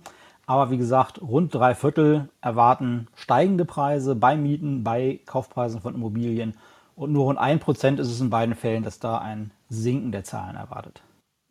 Aber 0.47 0.71
wie 0.71 0.79
gesagt, 0.79 1.21
rund 1.21 1.53
drei 1.53 1.75
Viertel 1.75 2.29
erwarten 2.41 3.09
steigende 3.17 3.65
Preise 3.65 4.15
bei 4.15 4.37
Mieten, 4.37 4.85
bei 4.85 5.19
Kaufpreisen 5.27 5.81
von 5.81 5.97
Immobilien. 5.97 6.55
Und 6.95 7.11
nur 7.11 7.25
rund 7.25 7.41
ein 7.41 7.59
Prozent 7.59 7.99
ist 7.99 8.07
es 8.07 8.21
in 8.21 8.31
beiden 8.31 8.55
Fällen, 8.55 8.85
dass 8.85 9.01
da 9.01 9.19
ein 9.19 9.51
Sinken 9.69 10.13
der 10.13 10.23
Zahlen 10.23 10.55
erwartet. 10.55 11.03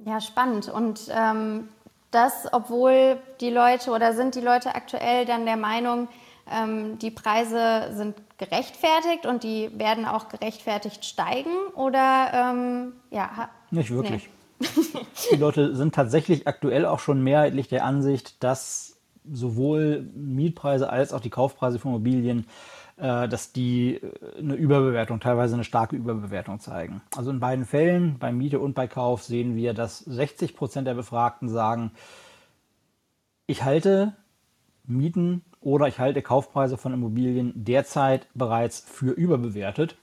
Ja, 0.06 0.22
spannend. 0.22 0.70
Und 0.70 1.02
ähm, 1.14 1.70
das, 2.12 2.48
obwohl 2.52 3.18
die 3.42 3.50
Leute 3.50 3.92
oder 3.92 4.14
sind 4.14 4.36
die 4.36 4.42
Leute 4.42 4.76
aktuell 4.76 5.26
dann 5.26 5.46
der 5.46 5.58
Meinung, 5.58 6.08
ähm, 6.52 6.98
die 7.00 7.12
Preise 7.12 7.92
sind 7.94 8.16
gerechtfertigt 8.38 9.26
und 9.26 9.44
die 9.44 9.70
werden 9.78 10.06
auch 10.06 10.30
gerechtfertigt 10.30 11.06
steigen? 11.06 11.52
Oder 11.76 12.32
ähm, 12.34 12.94
ja? 13.12 13.50
Nicht 13.72 13.92
wirklich. 13.92 14.30
Nee. 14.60 14.68
Die 15.32 15.38
Leute 15.38 15.76
sind 15.76 15.96
tatsächlich 15.96 16.48
aktuell 16.48 16.86
auch 16.86 17.00
schon 17.00 17.24
mehrheitlich 17.24 17.68
der 17.68 17.86
Ansicht, 17.86 18.44
dass 18.44 18.98
sowohl 19.32 20.10
Mietpreise 20.16 20.90
als 20.90 21.14
auch 21.14 21.22
die 21.22 21.30
Kaufpreise 21.30 21.80
von 21.80 21.92
Immobilien, 21.92 22.48
dass 23.28 23.54
die 23.54 23.96
äh, 23.96 24.40
eine 24.40 24.56
Überbewertung, 24.56 25.20
teilweise 25.20 25.56
eine 25.56 25.64
starke 25.64 25.96
Überbewertung 25.96 26.60
zeigen. 26.60 27.02
Also 27.16 27.32
in 27.32 27.40
beiden 27.40 27.66
Fällen, 27.66 28.20
bei 28.20 28.32
Miete 28.32 28.60
und 28.60 28.76
bei 28.76 28.88
Kauf, 28.88 29.24
sehen 29.24 29.56
wir, 29.56 29.74
dass 29.74 30.00
60 30.00 30.56
Prozent 30.56 30.88
der 30.88 30.96
Befragten 30.96 31.48
sagen, 31.50 31.92
ich 33.48 33.64
halte 33.64 34.14
Mieten 34.86 35.44
oder 35.62 35.88
ich 35.88 36.00
halte 36.00 36.22
Kaufpreise 36.22 36.78
von 36.78 36.94
Immobilien 36.94 37.54
derzeit 37.56 38.28
bereits 38.34 38.80
für 38.80 39.12
überbewertet. 39.12 39.96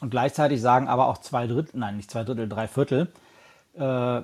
Und 0.00 0.10
gleichzeitig 0.10 0.60
sagen 0.60 0.88
aber 0.88 1.08
auch 1.08 1.18
zwei 1.18 1.46
Drittel, 1.46 1.78
nein, 1.78 1.96
nicht 1.96 2.10
zwei 2.10 2.24
Drittel, 2.24 2.48
drei 2.48 2.66
Viertel, 2.66 3.08
äh, 3.74 4.22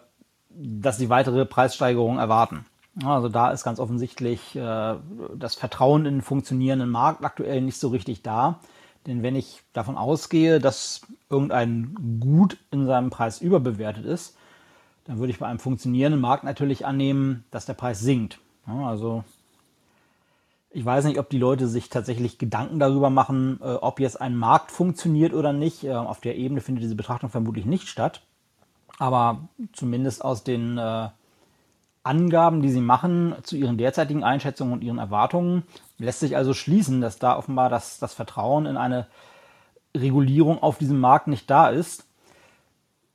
dass 0.50 0.96
sie 0.96 1.10
weitere 1.10 1.44
Preissteigerungen 1.44 2.18
erwarten. 2.18 2.64
Also 3.04 3.28
da 3.28 3.50
ist 3.50 3.64
ganz 3.64 3.78
offensichtlich 3.78 4.56
äh, 4.56 4.96
das 5.36 5.54
Vertrauen 5.54 6.06
in 6.06 6.14
den 6.16 6.22
funktionierenden 6.22 6.90
Markt 6.90 7.24
aktuell 7.24 7.60
nicht 7.60 7.78
so 7.78 7.88
richtig 7.88 8.22
da. 8.22 8.60
Denn 9.06 9.22
wenn 9.22 9.36
ich 9.36 9.62
davon 9.72 9.96
ausgehe, 9.96 10.58
dass 10.58 11.02
irgendein 11.30 12.18
Gut 12.20 12.58
in 12.70 12.86
seinem 12.86 13.10
Preis 13.10 13.40
überbewertet 13.40 14.04
ist, 14.04 14.36
dann 15.04 15.18
würde 15.18 15.30
ich 15.30 15.38
bei 15.38 15.46
einem 15.46 15.60
funktionierenden 15.60 16.20
Markt 16.20 16.44
natürlich 16.44 16.84
annehmen, 16.84 17.44
dass 17.50 17.66
der 17.66 17.74
Preis 17.74 18.00
sinkt. 18.00 18.38
also 18.66 19.24
ich 20.70 20.84
weiß 20.84 21.06
nicht, 21.06 21.18
ob 21.18 21.30
die 21.30 21.38
Leute 21.38 21.66
sich 21.66 21.88
tatsächlich 21.88 22.36
Gedanken 22.36 22.78
darüber 22.78 23.08
machen, 23.08 23.58
äh, 23.62 23.74
ob 23.74 24.00
jetzt 24.00 24.20
ein 24.20 24.36
Markt 24.36 24.70
funktioniert 24.70 25.32
oder 25.32 25.52
nicht. 25.52 25.84
Äh, 25.84 25.94
auf 25.94 26.20
der 26.20 26.36
Ebene 26.36 26.60
findet 26.60 26.84
diese 26.84 26.94
Betrachtung 26.94 27.30
vermutlich 27.30 27.64
nicht 27.64 27.88
statt. 27.88 28.22
Aber 28.98 29.48
zumindest 29.72 30.22
aus 30.22 30.44
den 30.44 30.76
äh, 30.76 31.08
Angaben, 32.08 32.62
die 32.62 32.70
sie 32.70 32.80
machen 32.80 33.34
zu 33.42 33.56
ihren 33.56 33.78
derzeitigen 33.78 34.24
Einschätzungen 34.24 34.72
und 34.72 34.82
ihren 34.82 34.98
Erwartungen, 34.98 35.62
lässt 35.98 36.20
sich 36.20 36.36
also 36.36 36.54
schließen, 36.54 37.00
dass 37.00 37.18
da 37.18 37.36
offenbar 37.36 37.68
das, 37.68 37.98
das 37.98 38.14
Vertrauen 38.14 38.66
in 38.66 38.76
eine 38.76 39.06
Regulierung 39.96 40.62
auf 40.62 40.78
diesem 40.78 40.98
Markt 40.98 41.28
nicht 41.28 41.48
da 41.50 41.68
ist. 41.68 42.06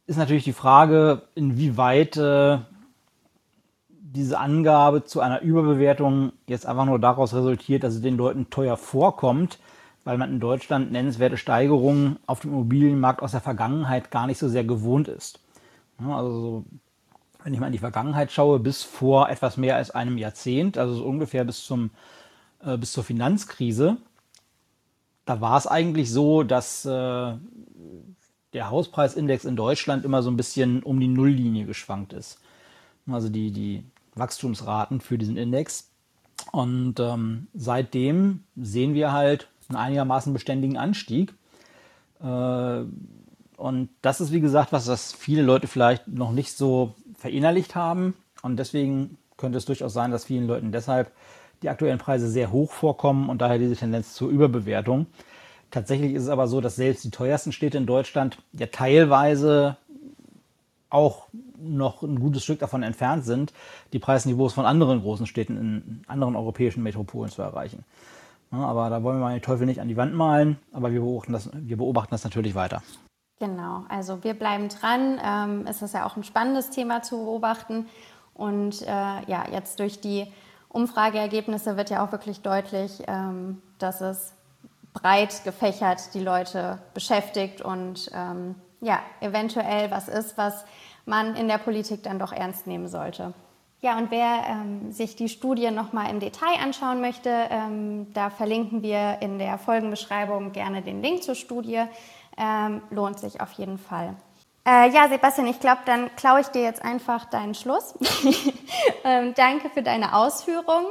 Ist 0.05 0.17
natürlich 0.17 0.43
die 0.43 0.53
Frage, 0.53 1.23
inwieweit 1.33 2.17
äh, 2.17 2.59
diese 3.89 4.39
Angabe 4.39 5.03
zu 5.03 5.21
einer 5.21 5.41
Überbewertung 5.41 6.33
jetzt 6.47 6.65
einfach 6.67 6.85
nur 6.85 6.99
daraus 6.99 7.33
resultiert, 7.33 7.83
dass 7.83 7.95
es 7.95 8.01
den 8.01 8.17
Leuten 8.17 8.49
teuer 8.51 8.77
vorkommt, 8.77 9.59
weil 10.03 10.17
man 10.17 10.29
in 10.29 10.39
Deutschland 10.39 10.91
nennenswerte 10.91 11.37
Steigerungen 11.37 12.17
auf 12.27 12.41
dem 12.41 12.51
Immobilienmarkt 12.51 13.23
aus 13.23 13.31
der 13.31 13.41
Vergangenheit 13.41 14.11
gar 14.11 14.27
nicht 14.27 14.37
so 14.37 14.47
sehr 14.47 14.63
gewohnt 14.63 15.07
ist. 15.07 15.39
Also 15.97 16.65
wenn 17.43 17.53
ich 17.53 17.59
mal 17.59 17.67
in 17.67 17.73
die 17.73 17.79
Vergangenheit 17.79 18.31
schaue, 18.31 18.59
bis 18.59 18.83
vor 18.83 19.29
etwas 19.29 19.57
mehr 19.57 19.75
als 19.75 19.91
einem 19.91 20.17
Jahrzehnt, 20.17 20.77
also 20.77 20.95
so 20.95 21.05
ungefähr 21.05 21.43
bis, 21.43 21.65
zum, 21.65 21.91
äh, 22.63 22.77
bis 22.77 22.93
zur 22.93 23.03
Finanzkrise, 23.03 23.97
da 25.25 25.41
war 25.41 25.57
es 25.57 25.67
eigentlich 25.67 26.11
so, 26.11 26.43
dass 26.43 26.85
äh, 26.85 26.89
der 28.53 28.69
Hauspreisindex 28.69 29.45
in 29.45 29.55
Deutschland 29.55 30.05
immer 30.05 30.21
so 30.21 30.29
ein 30.29 30.37
bisschen 30.37 30.83
um 30.83 30.99
die 30.99 31.07
Nulllinie 31.07 31.65
geschwankt 31.65 32.13
ist. 32.13 32.39
Also 33.09 33.29
die, 33.29 33.51
die 33.51 33.83
Wachstumsraten 34.15 35.01
für 35.01 35.17
diesen 35.17 35.37
Index. 35.37 35.89
Und 36.51 36.99
ähm, 36.99 37.47
seitdem 37.53 38.43
sehen 38.55 38.93
wir 38.93 39.11
halt 39.11 39.47
einen 39.69 39.77
einigermaßen 39.77 40.33
beständigen 40.33 40.77
Anstieg. 40.77 41.33
Äh, 42.21 42.83
und 43.57 43.89
das 44.01 44.21
ist, 44.21 44.31
wie 44.31 44.41
gesagt, 44.41 44.71
was 44.71 44.85
das 44.85 45.13
viele 45.13 45.41
Leute 45.41 45.67
vielleicht 45.67 46.07
noch 46.07 46.31
nicht 46.31 46.55
so 46.55 46.95
verinnerlicht 47.23 47.73
haben. 47.73 48.15
Und 48.41 48.57
deswegen 48.57 49.17
könnte 49.37 49.57
es 49.57 49.65
durchaus 49.65 49.93
sein, 49.93 50.11
dass 50.11 50.25
vielen 50.25 50.45
Leuten 50.45 50.73
deshalb 50.73 51.11
die 51.61 51.69
aktuellen 51.69 51.97
Preise 51.97 52.27
sehr 52.27 52.51
hoch 52.51 52.73
vorkommen 52.73 53.29
und 53.29 53.41
daher 53.41 53.57
diese 53.57 53.77
Tendenz 53.77 54.13
zur 54.13 54.29
Überbewertung. 54.29 55.07
Tatsächlich 55.71 56.13
ist 56.13 56.23
es 56.23 56.29
aber 56.29 56.47
so, 56.47 56.59
dass 56.59 56.75
selbst 56.75 57.05
die 57.05 57.11
teuersten 57.11 57.53
Städte 57.53 57.77
in 57.77 57.85
Deutschland 57.85 58.37
ja 58.51 58.67
teilweise 58.67 59.77
auch 60.89 61.27
noch 61.57 62.03
ein 62.03 62.19
gutes 62.19 62.43
Stück 62.43 62.59
davon 62.59 62.83
entfernt 62.83 63.23
sind, 63.23 63.53
die 63.93 63.99
Preisniveaus 63.99 64.53
von 64.53 64.65
anderen 64.65 65.01
großen 65.01 65.25
Städten 65.25 65.57
in 65.57 66.01
anderen 66.07 66.35
europäischen 66.35 66.83
Metropolen 66.83 67.31
zu 67.31 67.41
erreichen. 67.41 67.85
Aber 68.51 68.89
da 68.89 69.01
wollen 69.01 69.17
wir 69.17 69.23
mal 69.23 69.33
den 69.33 69.41
Teufel 69.41 69.65
nicht 69.65 69.79
an 69.79 69.87
die 69.87 69.97
Wand 69.97 70.13
malen, 70.13 70.57
aber 70.73 70.91
wir 70.91 70.99
beobachten 70.99 71.31
das, 71.31 71.49
wir 71.53 71.77
beobachten 71.77 72.11
das 72.11 72.25
natürlich 72.25 72.53
weiter. 72.53 72.83
Genau, 73.39 73.83
also 73.89 74.23
wir 74.23 74.33
bleiben 74.33 74.69
dran. 74.69 75.19
Ähm, 75.23 75.65
es 75.67 75.81
ist 75.81 75.93
ja 75.93 76.05
auch 76.05 76.15
ein 76.15 76.23
spannendes 76.23 76.69
Thema 76.69 77.01
zu 77.01 77.17
beobachten. 77.17 77.87
Und 78.33 78.81
äh, 78.83 78.85
ja, 78.87 79.45
jetzt 79.51 79.79
durch 79.79 79.99
die 79.99 80.31
Umfrageergebnisse 80.69 81.77
wird 81.77 81.89
ja 81.89 82.05
auch 82.05 82.11
wirklich 82.11 82.41
deutlich, 82.41 83.03
ähm, 83.07 83.61
dass 83.79 84.01
es 84.01 84.33
breit 84.93 85.43
gefächert 85.43 86.13
die 86.13 86.19
Leute 86.19 86.79
beschäftigt 86.93 87.61
und 87.61 88.09
ähm, 88.13 88.55
ja, 88.81 88.99
eventuell 89.21 89.89
was 89.91 90.07
ist, 90.07 90.37
was 90.37 90.65
man 91.05 91.35
in 91.35 91.47
der 91.47 91.57
Politik 91.57 92.03
dann 92.03 92.19
doch 92.19 92.31
ernst 92.31 92.67
nehmen 92.67 92.87
sollte. 92.87 93.33
Ja, 93.81 93.97
und 93.97 94.11
wer 94.11 94.45
ähm, 94.47 94.91
sich 94.93 95.17
die 95.17 95.27
Studie 95.27 95.69
nochmal 95.69 96.09
im 96.09 96.21
Detail 96.21 96.57
anschauen 96.61 97.01
möchte, 97.01 97.29
ähm, 97.49 98.07
da 98.13 98.29
verlinken 98.29 98.81
wir 98.81 99.17
in 99.19 99.39
der 99.39 99.57
Folgenbeschreibung 99.57 100.53
gerne 100.53 100.81
den 100.81 101.01
Link 101.01 101.21
zur 101.21 101.35
Studie. 101.35 101.83
Ähm, 102.37 102.81
lohnt 102.89 103.19
sich 103.19 103.41
auf 103.41 103.51
jeden 103.53 103.77
Fall. 103.77 104.15
Äh, 104.65 104.89
ja, 104.91 105.09
Sebastian, 105.09 105.47
ich 105.47 105.59
glaube, 105.59 105.81
dann 105.85 106.09
klaue 106.15 106.39
ich 106.39 106.47
dir 106.47 106.63
jetzt 106.63 106.83
einfach 106.83 107.25
deinen 107.25 107.53
Schluss. 107.53 107.95
ähm, 109.03 109.33
danke 109.35 109.69
für 109.69 109.83
deine 109.83 110.15
Ausführungen. 110.15 110.87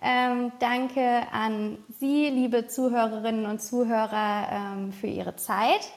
Ähm, 0.00 0.50
danke 0.58 1.22
an 1.30 1.78
Sie, 2.00 2.28
liebe 2.28 2.66
Zuhörerinnen 2.66 3.46
und 3.46 3.60
Zuhörer, 3.60 4.48
ähm, 4.50 4.92
für 4.92 5.06
Ihre 5.06 5.36
Zeit. 5.36 5.92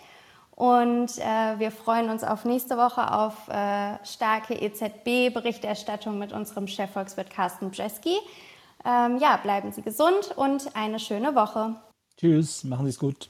Und 0.56 1.17
äh, 1.17 1.60
wir 1.60 1.71
freuen 1.71 2.10
uns 2.10 2.24
auf 2.24 2.45
nächste 2.45 2.78
Woche 2.78 3.12
auf 3.13 3.48
äh, 3.50 3.98
starke 4.06 4.54
EZB-Berichterstattung 4.54 6.17
mit 6.17 6.32
unserem 6.32 6.67
Chefvolkswirt 6.67 7.30
Carsten 7.30 7.71
Bjeski. 7.71 8.15
Ähm, 8.86 9.17
ja, 9.17 9.38
bleiben 9.38 9.71
Sie 9.71 9.82
gesund 9.82 10.32
und 10.36 10.76
eine 10.76 11.00
schöne 11.00 11.34
Woche. 11.36 11.76
Tschüss, 12.17 12.63
machen 12.63 12.86
Sie 12.86 12.91
es 12.91 13.00
gut. 13.00 13.30